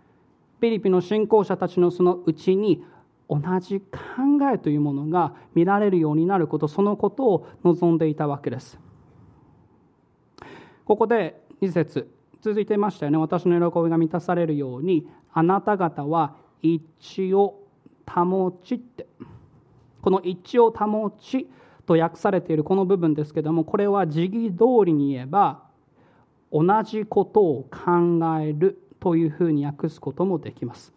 [0.62, 2.85] ピリピの信仰者たちのそのうちに
[3.29, 3.88] 同じ考
[4.55, 8.79] えというものが見られるようになることそのことを望んでいたわけです。
[10.85, 12.09] ここで2節
[12.40, 17.61] 続いていましたよね私の喜びが満たされるようにあなた方は一致を
[18.07, 19.09] 保ちって。
[20.01, 21.48] この一致を保ち
[21.87, 25.64] と訳されているこの部分ですけどもこれは時義通りに言えば
[26.53, 30.93] 同じことを考えるというふうに訳すこともできます。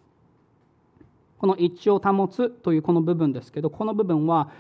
[1.40, 4.52] この一致を保つというこの部分ですけどこの部分は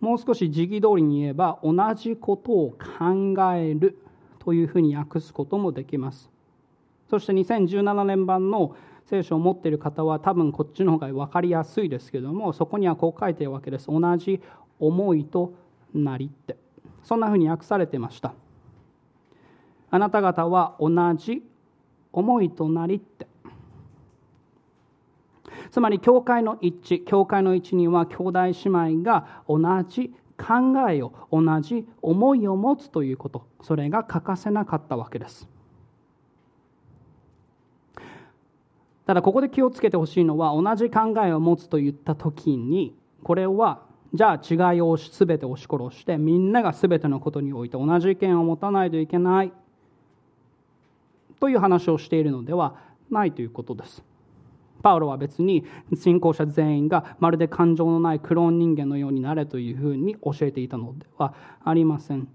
[0.00, 3.96] もう少し時義通りに言えば同じことを考える
[4.38, 6.30] というふうに訳すこともできます。
[7.08, 13.86] そして2017年版の聖書を持っている方は多分こっちの方が分かりやすいですけどもそこにはこう書いているわけです。
[13.86, 14.42] 同じ
[14.78, 15.54] 思いと
[15.94, 16.58] なりって。
[17.02, 18.34] そんなふうに訳されてました。
[19.90, 21.49] あなた方は同じ
[22.12, 23.26] 思いとなりって。
[25.70, 28.52] つまり教会の一致教会の一致には兄弟姉
[28.96, 33.46] 妹が同じ考えを同じ思いを持つということ。
[33.62, 35.48] それが欠かせなかったわけです。
[39.06, 42.94] ただここで気をつけてほしいのは同じ考えを持つといった時に
[43.24, 43.82] これは
[44.14, 49.52] じゃあ違いを全て押し殺してみんなが全てのことにおいて同じ意見を持たないといけない。
[51.40, 52.76] という話をしているのでは
[53.10, 54.04] ないということです。
[54.82, 62.28] パウロは別に信仰者全員がまるで感情のないクローン人間のようになれというふうに教えていたのではありません。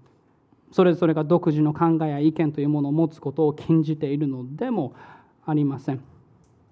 [0.72, 4.94] それぞれが独自の考えや意見というものを持つことを禁じているのでも
[5.44, 6.00] ありません。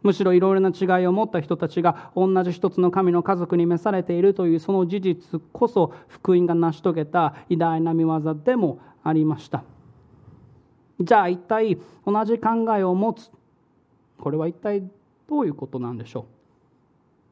[0.03, 9.65] むしろいろいろな違いを持った人たちが同じ一つの神の家族に召されているというその事実こそ福音が成し遂げた偉大な見業でもありました。
[11.01, 13.31] じゃあ一体同じ考えを持つ。
[14.19, 14.83] これは一体
[15.29, 16.27] どういうことなんでしょ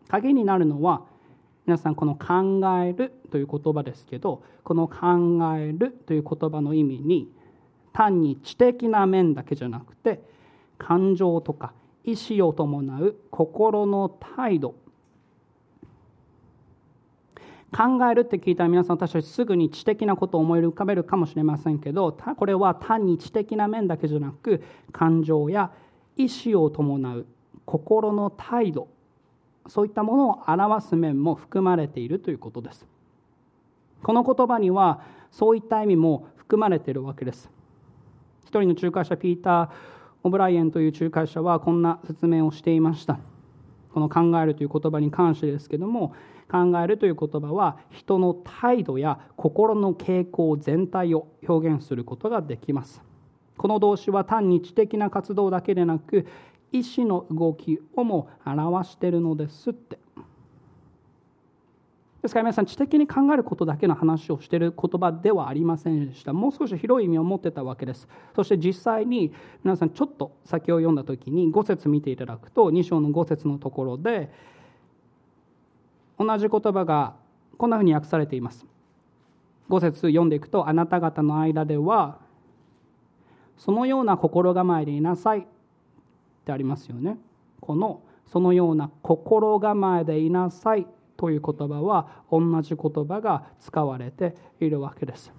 [0.06, 0.08] う？
[0.08, 1.02] 鍵になるのは
[1.64, 7.30] 皆さんこの「考える」という言葉ですけどこの「考える」という言葉の意味に
[7.92, 10.20] 単に知的な面だけじゃなくて
[10.76, 11.72] 感情とか
[12.04, 14.74] 意思を伴う心の態度
[17.74, 25.72] 考えるって聞いたら皆さん私たちすぐに知的なことを思い浮かべるかもしれませんけどこれは単に知的な面だけじゃなく感情や
[26.16, 27.26] 意思を伴う
[27.64, 28.88] 心の態度
[29.68, 32.86] そういったものを表す面も含まれているということです。
[34.02, 37.48] この言葉にはそういった意味も含まれているわけです。
[38.44, 39.68] 一人の仲介者ピーター
[40.24, 43.18] オブライエンという仲介者はこんな説明をしていました。
[43.92, 46.14] この考えるという言葉に関してですけども
[46.50, 53.02] 考えるという言葉は人の態度や心の傾向全体を表現することができます。
[53.56, 56.26] この動詞は単に知的な活動だけでなく
[56.72, 60.01] 意思の動きをも表しているのですって。
[62.22, 66.32] ですから皆さん知的に考えることだけの話をしている言葉ではありませんでした。
[66.32, 68.08] もう少し広い意味を持ってたわけです。
[68.36, 69.32] そして実際に
[69.64, 74.30] 皆さんちょっと先を読んだ時に5節見ていただくと2章の5節のところで
[76.16, 77.16] 同じ言葉が
[77.58, 78.64] こんなふうに訳されています。
[79.68, 82.18] 5節読んでいくとあなた方の間では
[83.56, 85.40] そのような心構えでいなさい。
[86.42, 87.18] ってありますよね。
[87.60, 90.86] このそのような心構えでいなさい。
[91.22, 95.32] という言葉は同じ言葉が使われているわけです。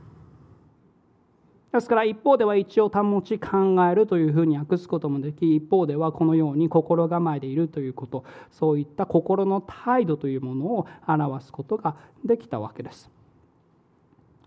[1.73, 13.11] ですから一方では一応保ち考えるというふうに訳すこともでき一方ではこのように心構えでいるということそういった心の態度というものを表すことができたわけです。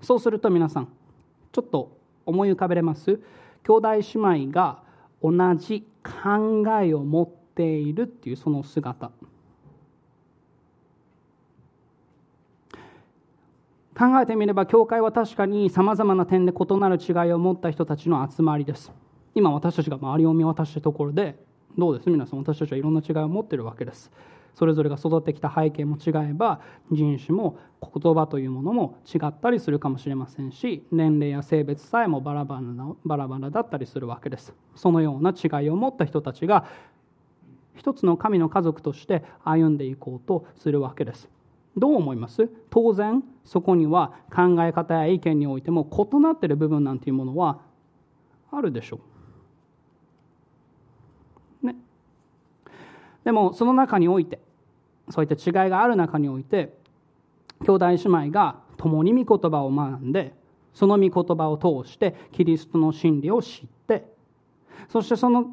[0.01, 0.89] そうすると皆さん
[1.53, 3.21] ちょっと思い浮かべれます？
[3.63, 4.83] 兄弟姉妹が
[5.23, 9.11] 同じ考えを持っているっていうその姿。
[13.99, 18.93] 考えてみれば教会は確かにさまざまな点で異なる違いを持った人たちの集まりです。
[19.35, 21.39] 今私たちが周りを見渡したところで
[21.79, 22.11] どうです？
[22.11, 24.11] 皆さん私たちはいろんな違いを持っているわけです。
[24.55, 34.53] それぞれが育ってきた背景も違えば人種も言葉というものも違ったりするかもしれませんし年齢や性別さえもバラバラなバラバラだったりするわけです。
[34.75, 36.67] そのような違いを持った人たちが
[37.75, 41.31] 一つの神の家族として歩んでいこうとするわけです。
[41.77, 42.49] どう思います？
[42.71, 47.61] 当然そこには考え方や意見においても異なっている部分なんていうものは
[48.51, 49.01] あるでしょ
[51.63, 51.67] う。
[51.67, 51.77] ね。
[53.25, 54.41] でもその中において
[55.11, 56.77] そういった違いがある中において
[57.61, 60.35] 兄弟姉妹が共に御言葉を学んで
[60.75, 64.05] その御言葉を通してキリストの真理を知って
[64.89, 65.47] そしてその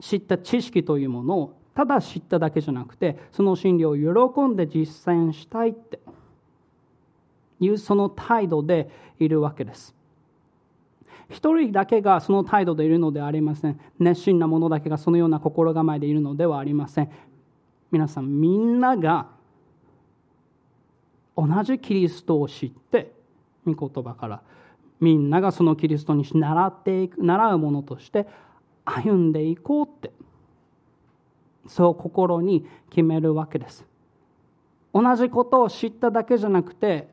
[0.00, 5.98] 知った知識というものをただ知っただけじゃなくてその真理を喜んで実践したいって
[7.60, 9.94] いうその態度でいるわけです。
[11.30, 13.80] 一人だけがその態度でいるのではありません。
[13.98, 17.10] 熱心な者だけがそのような心構えでいるのではありません。
[17.90, 19.28] 皆さんみんなが
[21.36, 23.12] 同じキリストを知って
[23.66, 24.42] 御言葉から
[25.00, 28.26] みんながそのキリストに習っていく習うものとして
[28.84, 30.12] 歩んでいこうって
[31.66, 33.84] そう心に決めるわけです。
[34.92, 37.08] 同じことを知っただけじゃなくて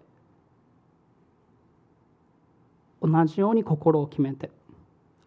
[3.01, 4.51] 同じように心を決めて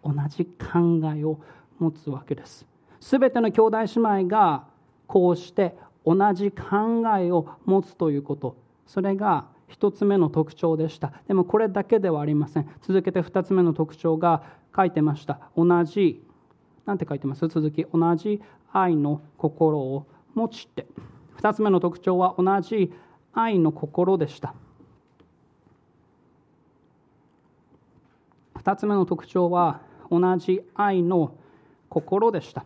[0.05, 1.41] 同じ考えを
[1.79, 2.67] 持つわけです。
[3.01, 4.67] すべての兄弟姉妹が
[5.07, 8.57] こうして同じ考えを持つということ。
[8.87, 11.13] それが一つ目の特徴でした。
[11.27, 12.71] でもこれだけではありません。
[12.83, 14.43] 続けて二つ目の特徴が
[14.77, 15.41] 書いてました。
[15.57, 16.23] 同じ
[16.87, 17.47] 何て書いてます？
[17.49, 18.41] 続き同じ
[18.73, 20.87] 愛の心を持ちて。
[21.39, 22.93] 2つ目の特徴は同じ
[23.33, 24.55] 愛の心でした。
[28.57, 29.81] 2つ目の特徴は
[30.11, 31.35] 同じ愛の
[31.89, 32.65] 心でした。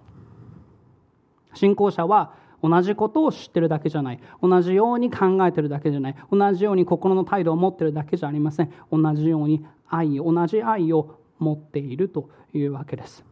[1.54, 4.20] 信仰者は同じことを知ってるだけじゃない。
[4.42, 6.16] 同じように考えてるだけじゃない。
[6.30, 8.72] 同じように心の態度を持ってるだけじゃありません。
[8.92, 13.24] 同じように愛同じ愛を持っているというわけです。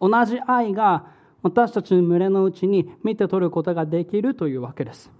[0.00, 1.06] 同じ愛が
[1.42, 5.10] 私たちの群れのうちに見て取ることができるというわけです。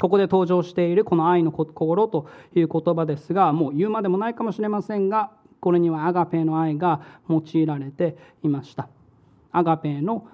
[0.00, 7.00] ここで登場しているこの愛の心という言葉ですが、もう言うまでもないかもしれませんが、これにはアガペの愛が
[7.30, 8.88] 用いられていました。
[9.52, 10.26] アガペの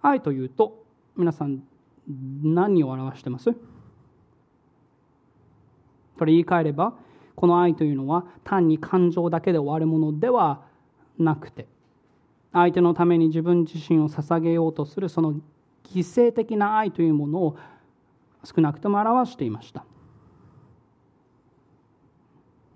[0.00, 0.84] 愛というと、
[1.16, 1.62] 皆さん
[2.42, 3.52] 何を表してます？
[6.16, 6.94] これ言い換えれば、
[7.34, 10.62] この愛というのは単に感情だけで終わるものでは
[11.18, 11.66] なくて、
[12.52, 15.34] 相手のために自分自身を捧げようとするその
[15.84, 17.56] 犠牲的な愛というものを
[18.44, 19.84] 少なくとも表していました。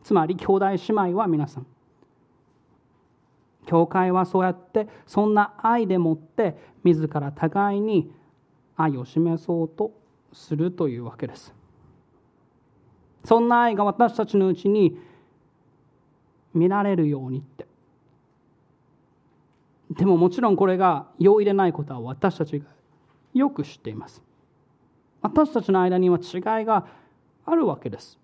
[0.03, 1.66] つまり兄弟姉妹は皆さん
[3.66, 8.12] 教会はそうやってそんな愛でもって自ら互いに
[8.77, 9.93] 愛を示そうと
[10.33, 11.55] するというわけです。
[13.25, 14.99] そんな愛が私たちのうちに
[16.53, 17.66] 見られるようにって
[19.97, 22.66] でももちろんこれが容易でないことは私たちが
[23.34, 24.22] よく知っています。
[25.20, 26.86] 私たちの間には違いが
[27.45, 28.18] あるわけです。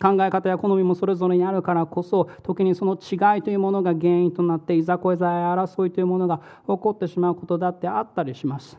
[0.00, 8.78] 考え方や好みもそれぞれにあるからこそ時にその違いというものが原因となっていざこざや争いというものが起こってしまうことだってあったりします。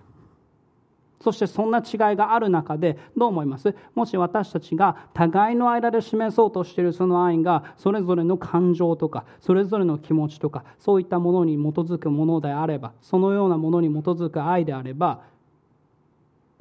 [1.21, 3.75] そしてそんな違いがある中でどう思います？
[3.93, 15.23] もし私たちが互いの間で示そうとしているその愛がそれぞれの感情とかそれぞれの気持ちとかそういったものに基づくものであればそのようなものに基づく愛であれば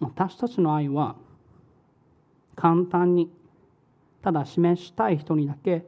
[0.00, 1.14] 私たちの愛は
[2.56, 3.30] 簡単に
[4.22, 5.86] ただ示したい人にだけ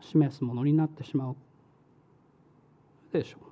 [0.00, 1.36] 示すものになってしまう
[3.12, 3.45] でしょう。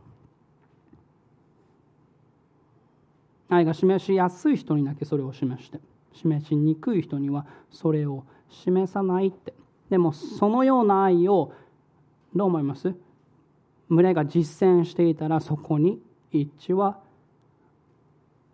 [3.55, 5.80] 愛が示しやすい人にだけそれを示して
[6.12, 9.55] 示しにくい人にはそれを示さないって。
[9.90, 11.52] でもそのような愛を
[12.34, 12.94] どう思います？
[13.90, 16.00] 群れが実践していたらそこに
[16.32, 16.98] 一致は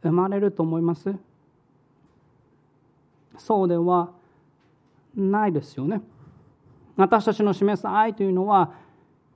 [0.03, 1.14] 生まれると思います？
[3.38, 4.11] そうでは
[5.14, 6.03] ないですよね。
[6.96, 8.74] 私たちの示す愛というのは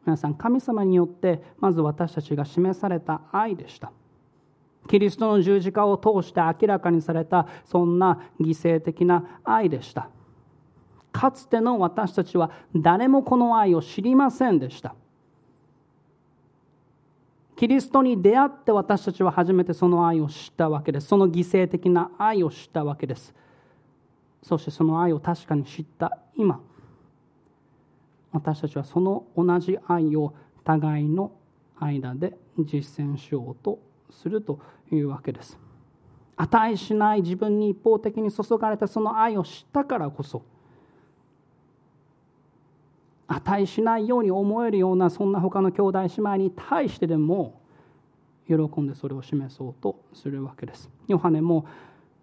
[0.04, 3.92] 皆さん神様によってまず私たちが示された愛でした。
[4.88, 10.08] キリストの十字架を通して明らかにされたそんな犠牲的な愛でした。
[11.12, 14.94] かつての私たちは誰もこの愛を知りませんでした。
[17.56, 21.06] キリストに出会って私たちは初めてその愛を知ったわけです。
[21.06, 23.32] その犠牲的な愛を知ったわけです。
[24.42, 26.60] そしてその愛を確かに知った今。
[28.32, 31.30] 私たちはその同じ愛を互いの
[31.78, 33.78] 間で実践しようと
[34.14, 34.60] すると
[34.90, 35.58] いうわけです。
[36.36, 40.42] 値しない自分に一方的に注がれたその愛を知ったからこそ
[43.28, 47.60] 値しないように思えるようなそんな他の兄弟姉妹に対してでも
[48.46, 50.90] 喜んでそれを示そうとするわけです。
[51.08, 51.66] ヨハネも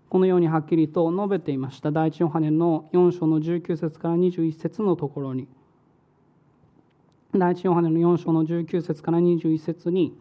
[0.10, 1.92] このようにはっきりと述べていました。
[1.92, 5.48] 第一ヨハネの4章の19節から21節のところに。
[7.34, 10.16] 第一ヨハネの4章の19節から21節に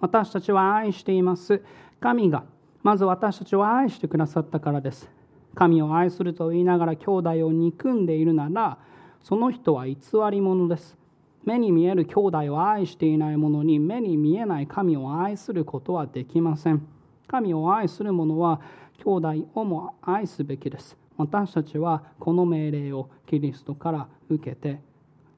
[0.00, 1.62] 私たちは愛しています。
[2.00, 2.44] 神が
[2.82, 5.10] まず私たちを愛してくださったからです。
[5.54, 8.78] 神を愛すると言いながら兄弟を憎んでいるなら
[9.22, 9.96] その人は偽
[10.30, 10.96] り者です。
[11.44, 16.86] 目に見える兄弟を愛していない者に目に見えない神を愛することはできません。
[17.26, 18.60] 神を愛する者は
[18.98, 20.96] 兄弟をも愛すべきです。
[21.16, 24.80] 私たちはこの命令をキリストから受けて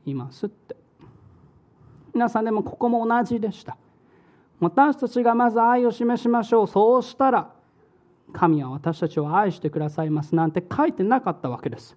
[0.06, 0.76] いますって。
[2.14, 3.76] 皆さんでもここも同じでした。
[4.62, 6.66] 私たちがまず愛を示しましょう。
[6.68, 7.50] そうしたら
[8.32, 10.36] 神は私たちを愛してくださいます。
[10.36, 11.96] なんて書いてなかったわけです。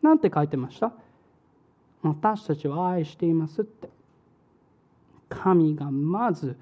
[0.00, 0.90] なんて書いてました？
[2.02, 3.90] 私たちを愛していますって。
[5.28, 6.56] 神がまず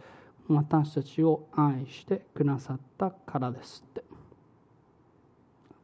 [0.48, 4.02] 私たちを愛してくださったからですって。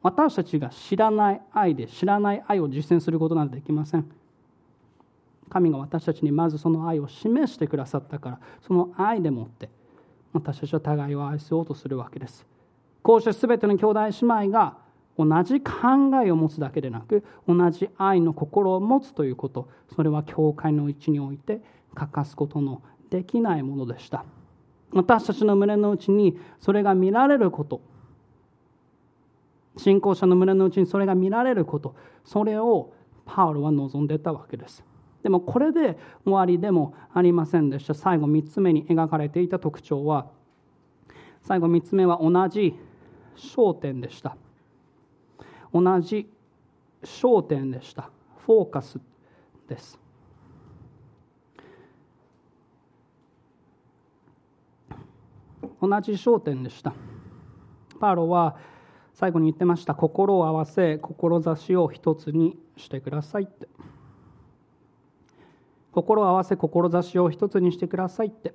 [0.03, 4.11] 私たちが知らない愛で知らない愛を実践することなんてできません。
[5.53, 9.69] 神が私たちにまずその愛を示してくださったからその愛でもって
[10.33, 12.47] 私たちは互いを愛そうとするわけです。
[13.03, 14.79] こうして全ての兄弟姉妹が
[15.19, 15.71] 同じ考
[16.25, 21.61] えを持つだけでなく同じ愛の心を持つということそれは教会の位置において
[21.95, 22.81] 欠かすことの
[23.11, 24.25] できないものでした。
[24.93, 27.83] 私たちの胸の内にそれが見られること
[29.77, 31.95] 信仰者の胸の内にそれが見られること
[32.25, 32.95] それを
[33.27, 34.83] パウロは望んでたわけです。
[35.23, 37.95] でもこれで終わりでもありませんでした。
[37.95, 40.27] 最後3つ目に描かれていた特徴は
[41.43, 42.79] 最後3つ目は同じ
[43.37, 44.37] 焦点でした。
[45.73, 46.31] 同じ
[47.03, 48.11] 焦点でした。
[48.47, 49.01] フォーカス
[49.69, 49.99] です。
[55.81, 56.95] 同じ焦点でした。
[57.99, 58.57] パウロは
[59.15, 59.95] 最後に言ってました。
[59.95, 63.69] 心を合わせ志を一つにしてくださいって。
[65.93, 68.55] 心を合わせ志を一つにしてくださいって。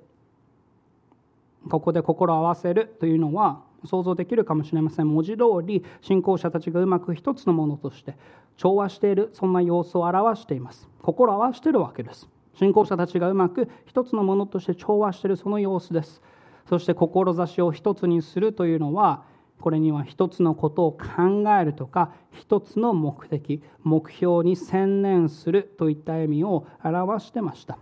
[1.70, 5.08] ここで心を合わせるというのは想像できるかもしれません。
[5.08, 8.16] 文字通り信仰者たちがうまく一つのものとして
[8.56, 10.88] 調和しているそんな様子を表しています。
[11.02, 12.28] 心を合わしているわけです。
[12.54, 16.20] 信仰者たちがうまく一つのものとして調和しているその様子です。
[16.68, 19.22] そして志を一つにするというのは
[19.60, 27.78] これには一つのことを考えるとか一つの目的目標に専念するといった意味を表してました。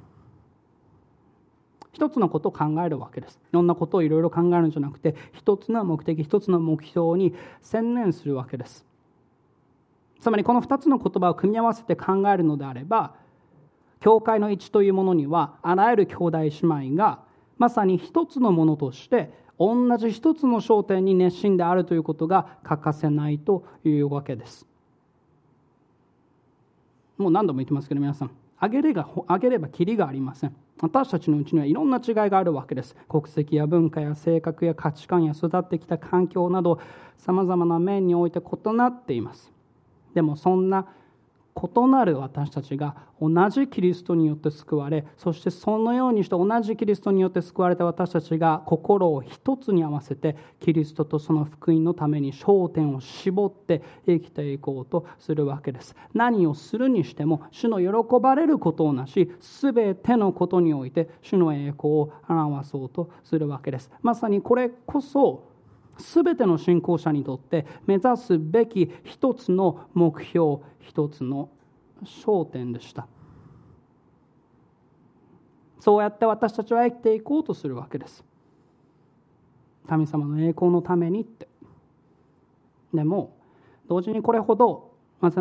[1.92, 3.40] 一つのことを考えるわけです。
[3.42, 8.86] いろんなことをいろいろ考えるんじゃなくて一つの目的一つの目標に専念するわけです。
[10.20, 13.14] つまりこの2つの言葉を組み合わせて考えるのであれば
[14.00, 17.20] 教会の一というものにはあらゆる兄弟姉妹が
[17.58, 24.66] まさに一つのものとして同じ一つの焦点に熱心であるということが欠かせないというわけです。
[27.16, 30.54] もう何度も言ってますけど皆さんあげればあげればきりがありません。
[30.80, 32.94] 私たちのうちにはいろんな違いがあるわけです。
[33.08, 36.78] 国籍や文化や性格や価値観や育ってきた環境など
[37.16, 39.50] さまざまな面において異なっています。
[40.14, 40.86] でもそんな
[41.56, 55.96] 異なる私たちが同じキリストによって救われそしてそのようにして同じキリストによって救われた私たちが心を一つに合わせてキリストとその福音のために焦点を絞って生きていこうとするわけです。
[56.12, 59.32] 何をするにしても主の喜ばれることをなし
[59.62, 63.90] 全てのことにおいて主の栄光を表そうとするわけです。
[64.02, 65.55] まさにこれこそ
[65.98, 71.50] 全ての信仰者にとって目指すべき一つの目標一つの
[72.04, 73.06] 焦点でした。
[75.80, 78.24] そうやって私たちは生きていこうとするわけです。
[79.86, 81.48] 神様の栄光のためにって。
[82.92, 83.36] でも
[83.88, 84.92] 同時にこれほど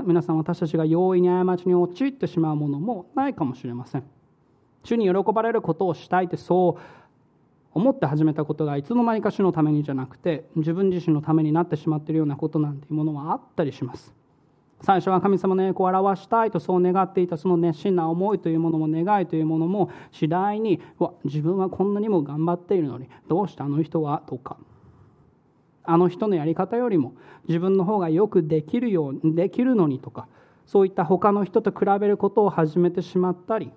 [0.06, 4.04] 皆さん私たちが容易に過ちに陥ってしまうものもないかもしれません。
[4.84, 6.82] 主に喜ばれることをしたいってそう
[7.76, 14.14] 思って始めたことがいつの間にか主のためにじゃなくて自分自身のためになってしまっているようなことなんていうものはあったりします。
[14.82, 24.58] 最初は神様の栄光を表したいとそう願っていたその熱心な思いというものも願いというものも次第にわ自分はこんなにも頑張っているのにどうしてあの人はとか。
[25.88, 27.14] あの人のやり方よりも
[27.48, 30.28] 自分の方がよくできるようできるのにとか
[30.66, 33.72] そういった他の人と比べることを始めてしまったり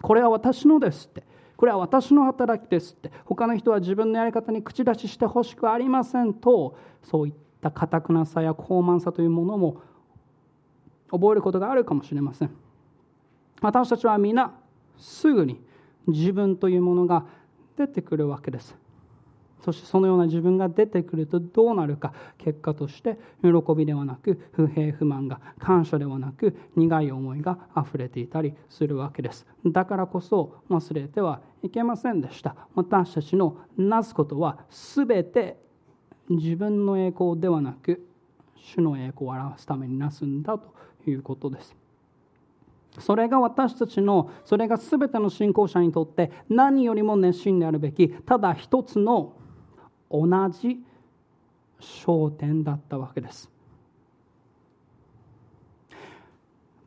[0.00, 1.22] これは私のですって
[1.60, 3.12] これは私の働きですって。
[3.26, 9.82] 他の人は自分のやり方に口出ししてほしくありませんとそういったかたくなさや傲慢さというものも
[11.10, 12.50] 覚えることがあるかもしれません。
[13.60, 14.54] 私たちは皆
[14.96, 15.60] すぐに
[16.06, 17.26] 自分というものが
[17.76, 18.74] 出てくるわけです。
[19.64, 29.46] そしてそのような自分が出てくるとどうなるか結果として喜びではなく不平不満が感謝ではなく苦い思いがあふれていたりするわけです。
[29.66, 32.56] だからこそ忘れてはいけませんでした。
[32.74, 35.56] 私たちのなすことは全て
[36.28, 38.06] 自分の栄光ではなく
[38.56, 40.72] 主の栄光を表すためになすんだと
[41.06, 41.76] いうことです。
[42.98, 49.34] それが私たちのそれが全ての信仰者にとって何よりも熱心であるべきただ一つの
[50.10, 50.80] 同じ
[51.80, 53.50] 焦点だったわけです。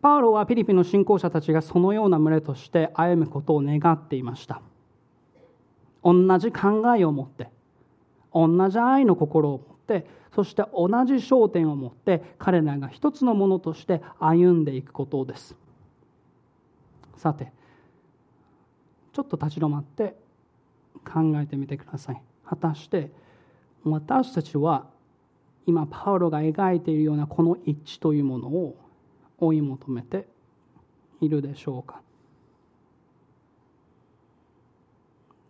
[0.02, 4.62] パウロはフィリピンの信仰者たちがそのような群れとして歩むことを願っていました。
[6.04, 7.50] 同じ考えを持って
[8.34, 10.06] 同じ愛の心を持って
[10.36, 15.56] そして同じ焦点を持って彼らが一つのものとして歩んでいくことです。
[17.16, 17.54] さて
[19.14, 20.18] ちょっと立ち止まって
[21.06, 22.22] 考えてみてください。
[22.56, 23.12] 果たして
[23.84, 24.88] 私たちは
[25.66, 28.78] 今パウロが描いているようなこの一致というものを
[29.40, 30.28] 追い求めて
[31.22, 32.02] いるでしょうか。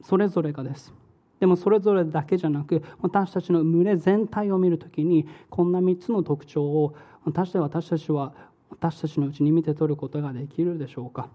[0.01, 0.93] それぞれがです。
[1.39, 6.95] でもそれぞれだけじゃなく私たちの群れ全体を見るときにこんな3つの特徴を
[7.25, 8.33] 私た私たちは
[8.69, 11.29] 私たちのうちに見て取ることができるでしょうか。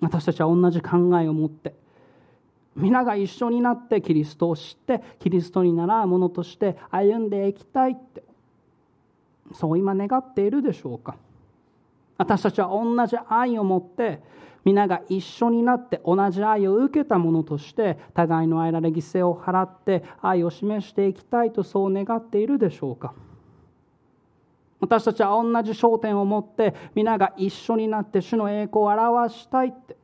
[0.00, 1.74] 私たちは同じ考えを持って
[2.80, 8.22] 皆が一緒になってキリストを知ってキリストに倣うものとして歩んでいきたいって。
[9.52, 11.16] そう今願っているでしょうか。
[12.18, 14.20] 私たちは同じ愛を持って
[14.64, 23.14] 皆が一緒になって同じ愛を受けたものとして互いの間で犠牲を払って愛を示していきたいとそう願っているでしょうか。
[24.80, 29.99] 私たちは同じ焦点を持って皆が一緒になって主の栄光を表したいって。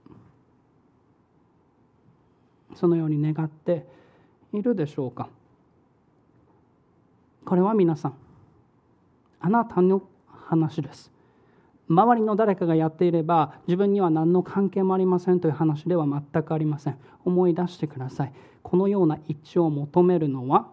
[2.77, 3.85] そのように願って
[4.53, 5.29] いるでしょうか。
[7.45, 8.15] これは皆さん
[9.41, 11.13] あなたの話です。
[11.89, 16.99] 周りの誰かがやっていれば自分には何の関係もありませんという話では全くありません。
[17.25, 18.33] 思い出してください。
[18.63, 20.69] このような一致を求めるのは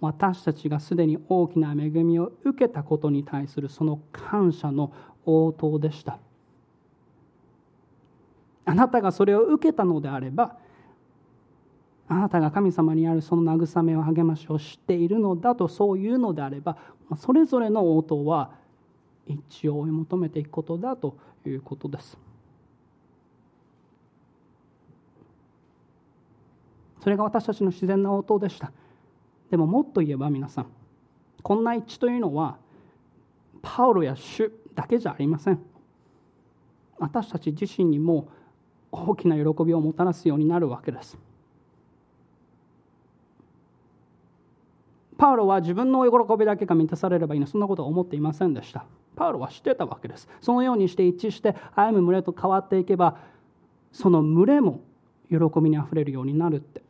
[0.00, 4.92] 私たちがすでに大きな恵みを受けたことに対するその感謝の
[5.24, 6.18] 応答でした。
[8.64, 10.56] あなたがそれを受けたのであれば
[12.08, 16.76] あなたが神様にあるその慰めを励ましを知っているのだとそういうのであれば
[17.16, 18.52] それぞれの応答は
[19.26, 22.18] 一致を追い求めていくことだということです。
[27.00, 28.72] それが私たちの自然な応答でした。
[29.50, 30.66] でももっと言えば皆さん
[31.42, 32.56] こんな一致というのは
[33.62, 35.60] パウロや主だけじゃありません。
[36.98, 38.28] 私たち自身にも
[38.94, 41.18] 大きな喜びをもたらすようになるわけです。
[45.16, 47.46] パウロは自分の喜びだけが満たされればいいの。
[47.46, 48.84] そんなことは思っていませんでした。
[49.16, 50.28] パウロは知ってたわけです。
[50.40, 53.16] そのようにして一致して歩む群れと変わっていけば
[53.92, 54.80] その群れも
[55.30, 56.82] 喜びにあふれるようになるって。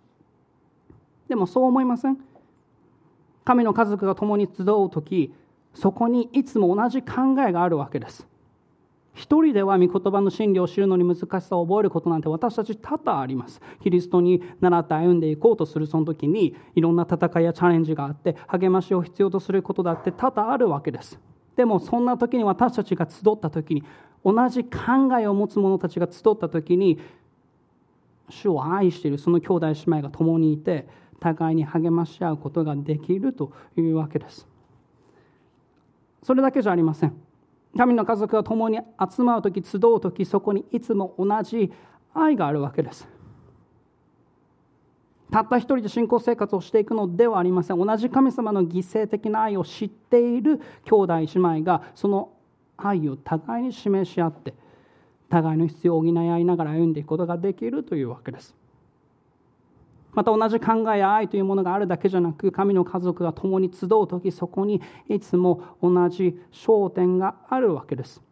[1.28, 2.18] でもそう思いません？
[3.44, 5.34] 神の家族が共に集う時
[5.74, 8.26] そこにいつも同じ考えがあるわけです。
[9.14, 13.60] 一人では御言葉の真理を知るのに難しさを覚えることなんて私たち多々あります。
[13.80, 21.18] キリストに習って歩んでいこうとするその時にいろんな戦いやチャレンジがあって励ましを必要とすることだって多々あるわけです。
[21.54, 23.84] でもそんな時に私たちが集った時に
[24.24, 24.70] 同じ考
[25.20, 26.98] えを持つ者たちが集った時に
[28.28, 30.88] 主を愛しているその兄弟姉妹が共にいて
[31.20, 34.48] 互いに励まし合うことができるというわけです。
[36.22, 37.23] それだけじゃありません。
[37.76, 38.78] 神の家族が共に
[39.10, 41.72] 集まる時集う時そこにいつも同じ
[42.14, 43.08] 愛があるわけです。
[45.30, 47.78] たった一人で信仰生活をしていくのではありません。
[47.78, 52.30] 同じ神様の犠牲的な愛を知っている兄弟姉妹がその
[52.76, 54.54] 愛を互いに示し合って
[55.28, 58.54] 互いの必要を補い合いながら歩んでいくことができるというわけです。
[60.14, 68.22] また同じ考えや愛というものがあるだけじゃなく神の家族が共に集う時そこにいつも同じ焦点があるわけです。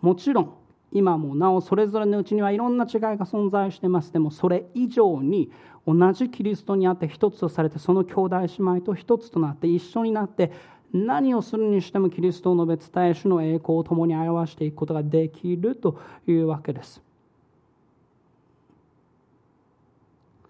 [0.00, 0.54] もちろん
[0.92, 4.12] 今もなおそれぞれのうちにはいろんな違いが存在してます。
[4.12, 5.50] でもそれ以上に
[5.86, 10.52] 同じキリストにあって一つとされてその兄弟姉妹と一つとなって一緒になって
[10.92, 15.98] 何をするにしてもキリストを述べ伝え主の栄光を共に表していくことができると
[16.28, 17.03] いうわけです。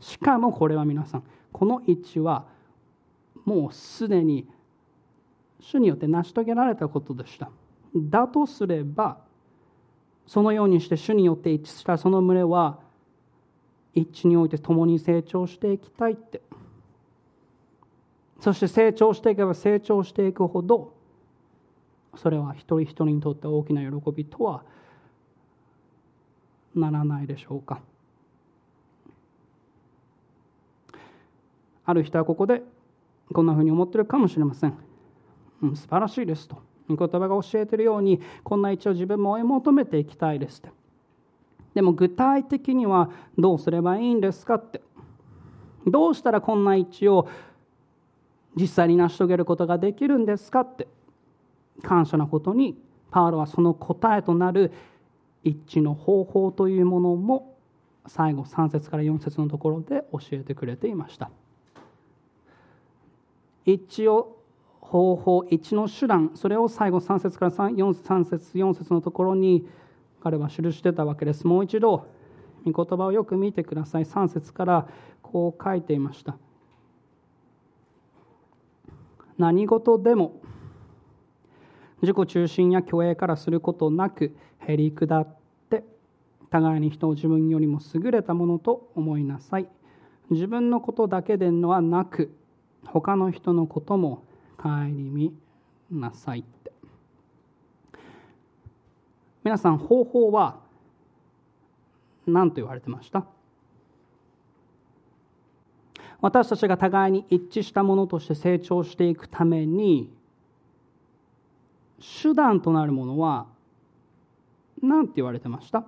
[0.04, 2.44] しかもこれは皆さんこの一致は
[3.46, 4.46] もうすでに
[5.60, 7.50] 主によって成し遂げられたことでした。
[7.96, 9.18] だとすれば
[10.26, 12.80] そのようにして主によって一致したその群れは
[13.94, 16.42] 一致において共に成長していきたいって。
[18.40, 20.92] そして成長していけば成長していくほど
[22.14, 24.64] それは一人一人にとって大きな喜びとは
[26.74, 27.80] ならないでしょうか。
[31.84, 32.62] ある人はここで
[33.32, 34.76] こんなふうに思ってるかもしれません、
[35.62, 36.58] うん、素晴らしいですと。
[36.86, 40.70] 御言葉が教えているようにこんな一を自分も追い求めていきたいですって。
[41.74, 44.82] でも具体的にはどうすればいいんですかって。
[45.86, 47.28] どうしたらこんな一致を
[48.54, 50.88] 実際に成し遂げることができるんですかって。
[51.82, 52.78] 感謝なことに
[53.10, 54.72] パウロはその答えとなる
[55.42, 57.56] 一致の方法というものも
[58.06, 61.30] 最後3節から4節のところで教えてくれていました。
[63.64, 64.38] 一致を
[64.80, 69.66] 方法一の手段それを最後3節から 3, 4, 3節4節のところに
[70.22, 71.46] 彼は記してたわけです。
[71.46, 72.06] もう一度
[72.64, 74.04] 御言葉をよく見てください。
[74.04, 74.88] 3節から
[75.22, 76.36] こう書いていました。
[79.36, 80.40] 何事でも
[82.02, 85.36] 自己中心や虚栄からすることなくへり下っ
[85.70, 85.84] て
[86.50, 89.68] 互いに人を自分よりも優れたものと思いなさい。
[90.30, 92.34] 自分のことだけではなく
[92.84, 94.24] 他の人のことも
[94.56, 95.34] 顧み
[95.90, 96.72] なさいって。
[99.42, 100.60] 皆さん方法は
[102.26, 103.26] 何と言われてました？
[106.20, 110.10] 私たちが互いに一致したものとして成長していくために
[112.22, 113.46] 手段となるものは
[114.82, 115.84] 何て言われてました？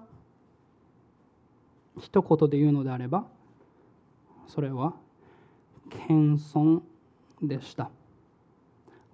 [1.99, 3.25] 一言で言うのであれば
[4.47, 4.93] それは
[5.91, 6.80] 謙遜
[7.43, 7.91] でした。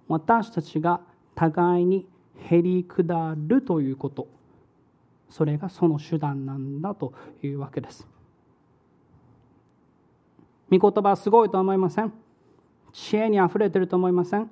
[0.07, 1.01] 私たちが
[1.35, 2.05] 互いに
[2.37, 4.27] へり下るということ。
[5.29, 8.07] それがその手段なんだというわけです。
[10.69, 12.13] 御言葉すごいと思いません。
[12.91, 14.49] 知恵にあふれてると思いません。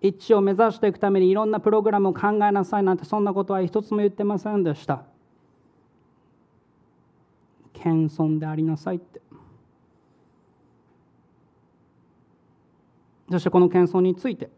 [0.00, 5.04] 一致を目指していくためにいろんなプログラムを考えなさいなんてそんなことは一つも言ってませんでした。
[7.72, 9.20] 謙遜でありなさいって。
[13.30, 14.50] そしてこの謙遜について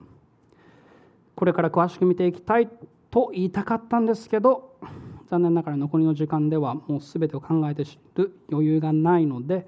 [1.35, 2.69] これから詳しく見ていきたい
[3.11, 4.77] と言いたかったんですけど
[5.31, 9.67] 残念ながら残りの時間ではもう全てを考えて知る余裕がないので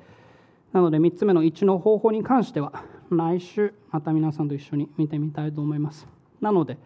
[0.72, 6.06] なので3つ目の1の方法に関しては来週また皆さんと一緒に見てみたいと思います。
[6.40, 6.78] なので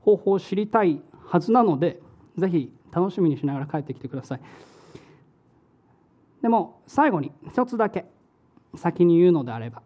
[0.00, 2.00] 方法を知りたいはずなので
[2.38, 4.40] ぜひ楽しみにしながら帰ってきてください。
[6.42, 8.06] でも最後に一つだけ
[8.74, 9.82] 先に言うのであれば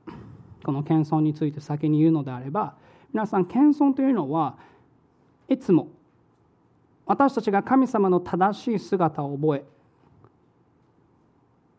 [0.71, 2.77] この謙遜について先に言うのであれば
[3.13, 4.57] 皆さん謙遜というのは
[5.49, 5.89] いつも
[7.07, 9.65] 私たちが神様の正しい姿を覚え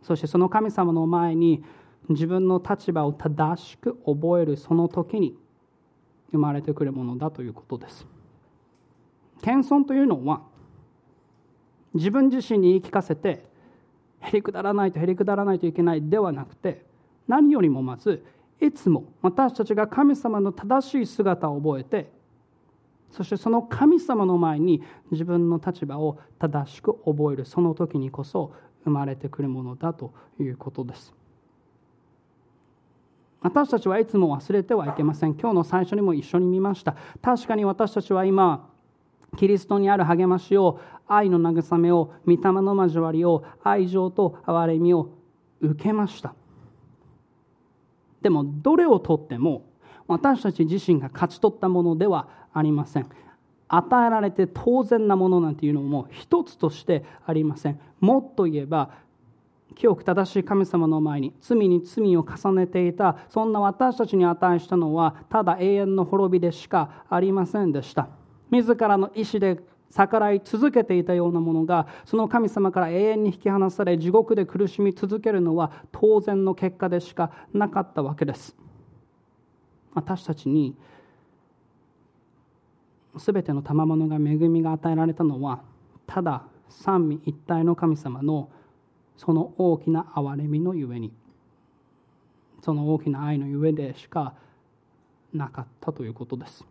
[0.03, 1.63] そしてその神様の前に
[2.09, 5.37] 自分の立場を正しく覚えるその時に
[6.33, 8.05] 生まれてくるものだということです。
[9.41, 10.41] 謙遜というのは
[11.93, 13.45] 自分自身に言い聞かせて
[14.19, 16.83] へりくだらないとへりくだらないといけないではなくて
[17.29, 18.25] 何よりもまず
[18.61, 22.11] いつも私たちが神様の正しい姿を覚えて
[23.11, 24.81] そしてその神様の前に
[25.11, 28.53] 自分の立場を正しく覚えるその時にこそ
[28.83, 31.13] 生まれてくるものだということです。
[33.41, 35.33] 私たちはいつも忘れてはいけません。
[35.33, 36.95] 今日の最初にも一緒に見ました。
[37.21, 38.69] 確かに私たちは今
[39.37, 45.09] キリストにある励ましを愛の慰めを御霊の交わりを愛情と憐れみを
[45.59, 46.33] 受けました。
[48.21, 49.63] でもどれをとっても
[50.07, 53.07] 私たち自身が勝ち取ったものではありません。
[53.73, 57.79] 与えられて当然なものなんていうのも一つとしてありません。
[57.99, 58.91] もっと言えば
[59.75, 68.09] 清く正しい神様の前に罪に罪を重ねていたそんな私たちに値したのはただ永遠の滅びでしかありませんでした。
[68.49, 78.55] 自らの意志で逆らい続けていたようなものがその神様から永遠に引き離され地獄で苦しみ続けるのは当然の結果でしかなかったわけです。
[79.93, 80.75] 私たちに
[83.17, 85.61] 全ての賜物が恵みが与えられたのは
[86.07, 88.49] ただ三位一体の神様の
[89.17, 91.11] その大きな憐れみのゆえに
[92.63, 94.33] その大きな愛のゆえでしか
[95.33, 96.65] なかったということです。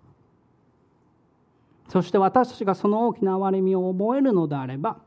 [1.91, 4.99] そして私たちがその大きな憐れみを覚えるのであれば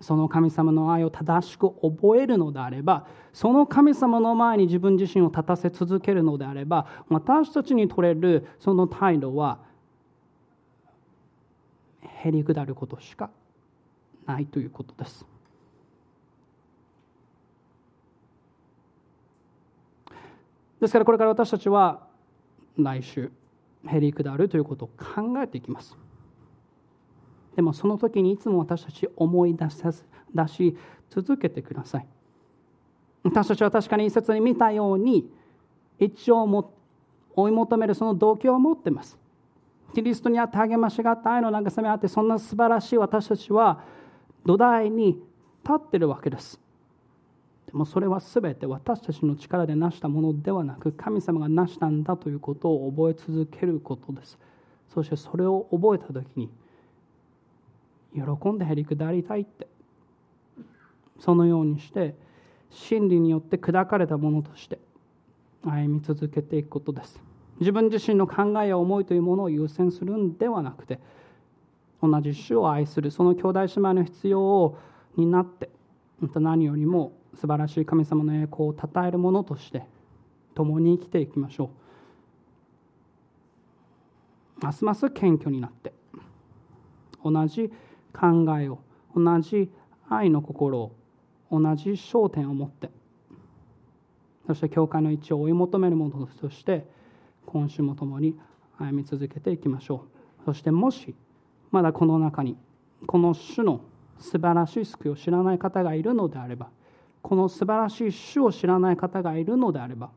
[0.00, 9.60] その神様の愛を正しく覚えるのであればその神様の前に自分自身を立たせ続けるのであれば私たちに取れるその態度は
[12.02, 13.30] へりくだることしか
[14.26, 15.24] ないということです。
[20.80, 22.06] ですからこれから私たちは
[22.76, 23.30] 来週
[23.86, 25.96] へりくだるということを考えていきます。
[27.56, 29.92] でもその時にいつも私たち思い出さ
[30.34, 30.76] 出し
[31.08, 32.06] 続けてください。
[33.22, 35.30] 私たちは確かに一節に見たように
[35.98, 36.72] 一応も
[37.34, 39.18] 追い求めるその動機を持ってます。
[39.94, 43.82] キリストにあって励ましがあって愛の慰めがあってそんな素晴らしい私たちは
[44.46, 45.20] 土台に
[45.64, 46.60] 立ってるわけです。
[47.70, 54.38] でもそれは全て私たちの力で成したものではなく神様が成したんだということを覚え続けることです。
[54.92, 56.50] そしてそれを覚えた時に
[58.12, 59.68] 喜んでへりくだりたいって
[61.20, 62.16] そのようにして
[62.70, 64.80] 真理によって砕かれたものとして
[65.62, 67.20] 歩み続けていくことです。
[67.60, 70.98] 自分自身の考えや思いというものを優先するんではなくて
[72.02, 74.76] 同じ主を愛するその兄弟姉妹の必要
[75.16, 75.70] になって
[76.18, 79.84] また何よりも素晴らしい神様の栄光を称えるものとして
[80.54, 81.70] 共に生きていきましょ
[84.60, 84.64] う。
[84.64, 85.92] ますます謙虚になって
[87.24, 87.72] 同じ
[88.12, 88.80] 考えを
[89.16, 89.70] 同じ
[90.08, 90.92] 愛の心を
[91.50, 92.90] 同じ焦点を持って
[94.46, 96.86] そして教会の一致を追い求めるものとして
[97.46, 98.38] 今週も共に
[98.78, 100.06] 歩み続けていきましょ
[100.42, 100.44] う。
[100.44, 101.14] そしてもし
[101.70, 102.56] まだこの中に
[103.06, 103.80] この種の
[104.18, 106.68] 素晴らしい救いを知らない方がいるのであれば
[107.22, 110.10] この素晴らしい主を知らない方がいるのであれば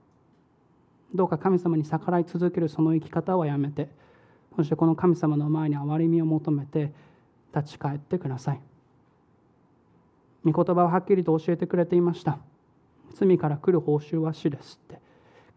[1.14, 3.90] どうか神様に逆らい続けるその生き方はやめて
[4.56, 6.92] そしてこの神様の前に憐れみを求めて
[7.56, 8.60] 立ち返ってください。
[10.46, 12.38] 御言葉をはっきりと教えてくれていました。
[13.14, 15.00] 罪から来る報酬は死ですって。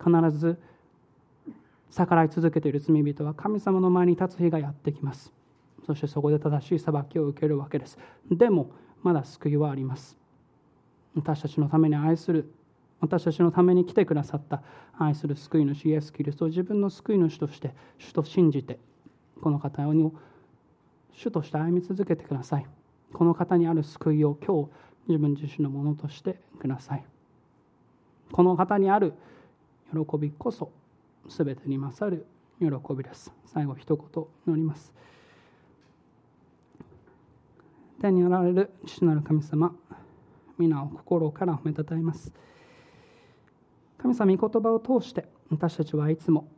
[0.02, 0.58] 必ず
[1.90, 5.32] 逆らい続けている罪人は神様の前に立つ日がやってきます。
[5.86, 7.98] そしてそこで正しい裁きを受けるわけです。
[8.30, 8.70] でも
[9.02, 10.16] まだ救いはあります。
[11.16, 12.52] 私たちのために愛する
[13.00, 14.62] 私たちのために来てくださった
[14.98, 18.78] 愛する救い主イエス・キリストを自分の救い主として主と信じて
[19.42, 20.12] この方を
[21.12, 22.66] 主として歩み続けてください。
[23.12, 24.70] この方にある救いを今日
[25.08, 27.04] 自分自身のものとしてください。
[28.32, 29.14] この方にある
[29.92, 30.70] 喜びこそ
[31.28, 32.26] 全てに勝る
[32.60, 33.32] 喜びです。
[33.46, 34.92] 最後一言祈ります。
[38.00, 39.74] 天にあられる父なる神様
[40.58, 42.32] 皆を心から褒めたたえます。
[43.98, 46.48] 神様御言葉を通して私たちはいつも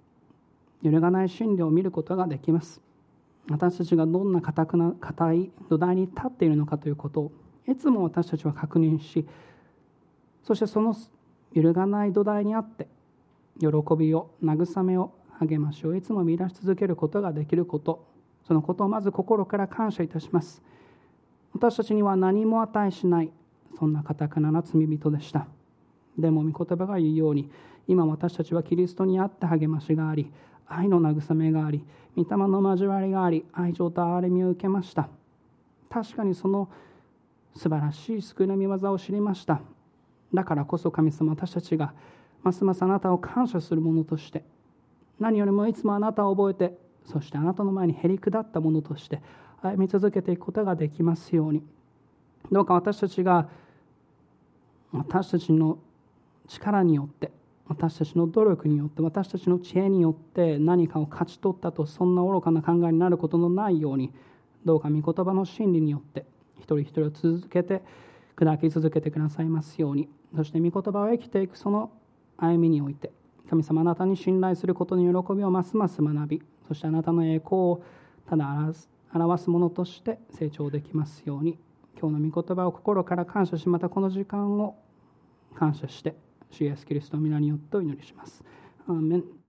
[0.83, 2.81] 揺るがない真理を見ることができます。
[3.51, 7.33] 私たちがどんな固くな硬い土台に立っているのかということを
[7.67, 9.27] いつも私たちは確認し
[10.45, 10.95] そしてその
[11.55, 12.89] 揺るがない土台にあって
[13.59, 13.69] 喜
[13.99, 18.07] びを慰めを励ましをいつも見出し続けることができること。
[18.47, 20.63] そのことをまず心から感謝いたします。
[21.53, 23.31] 私たちには何も値しない
[23.79, 25.47] そんなかたくなな罪人でした。
[26.19, 27.51] でも御言葉が言うように
[27.87, 30.31] 今私たちはキリストにあって励ましがあり
[30.67, 31.85] 愛の慰めがあり
[32.17, 35.09] 御霊の交わりがあり愛情と憐れみを受けました。
[35.89, 36.69] 確かにその
[37.55, 39.61] 素晴らしい救いの御業を知りました。
[40.35, 41.95] だからこそ神様私たちが
[42.43, 44.45] ますますあなたを感謝する者として
[45.19, 49.23] 何よりもいつもあなたを覚えてそしてあなたの前にへりくだったものとして
[49.63, 51.63] 歩み続けていくことができますように。
[52.51, 53.49] どうか私たちが
[54.93, 55.79] 私たちの
[56.49, 57.31] 力によって
[57.67, 64.13] 私たちの努力によって私たちの知恵によって何かを勝ち取ったとそんな愚かな考えになることのないように
[64.65, 66.25] どうか御言葉の真理によって
[66.57, 67.83] 一人一人を続けて
[68.37, 70.09] 砕き続けてくださいますように。
[70.37, 71.91] そして御言葉を生きていくその
[72.37, 73.11] 歩みにおいて
[73.49, 77.83] 神様あなたに信頼することに喜びをますます学びそしてあなたの栄光を
[78.29, 78.73] ただ
[79.15, 81.59] 表すものとして成長できますように。
[82.01, 84.77] 今日の御言葉を心から感謝しまたこの時間を
[85.57, 86.15] 感謝して
[86.51, 88.45] 主イエスキリストの皆によってお祈りします。
[88.87, 89.25] アーメン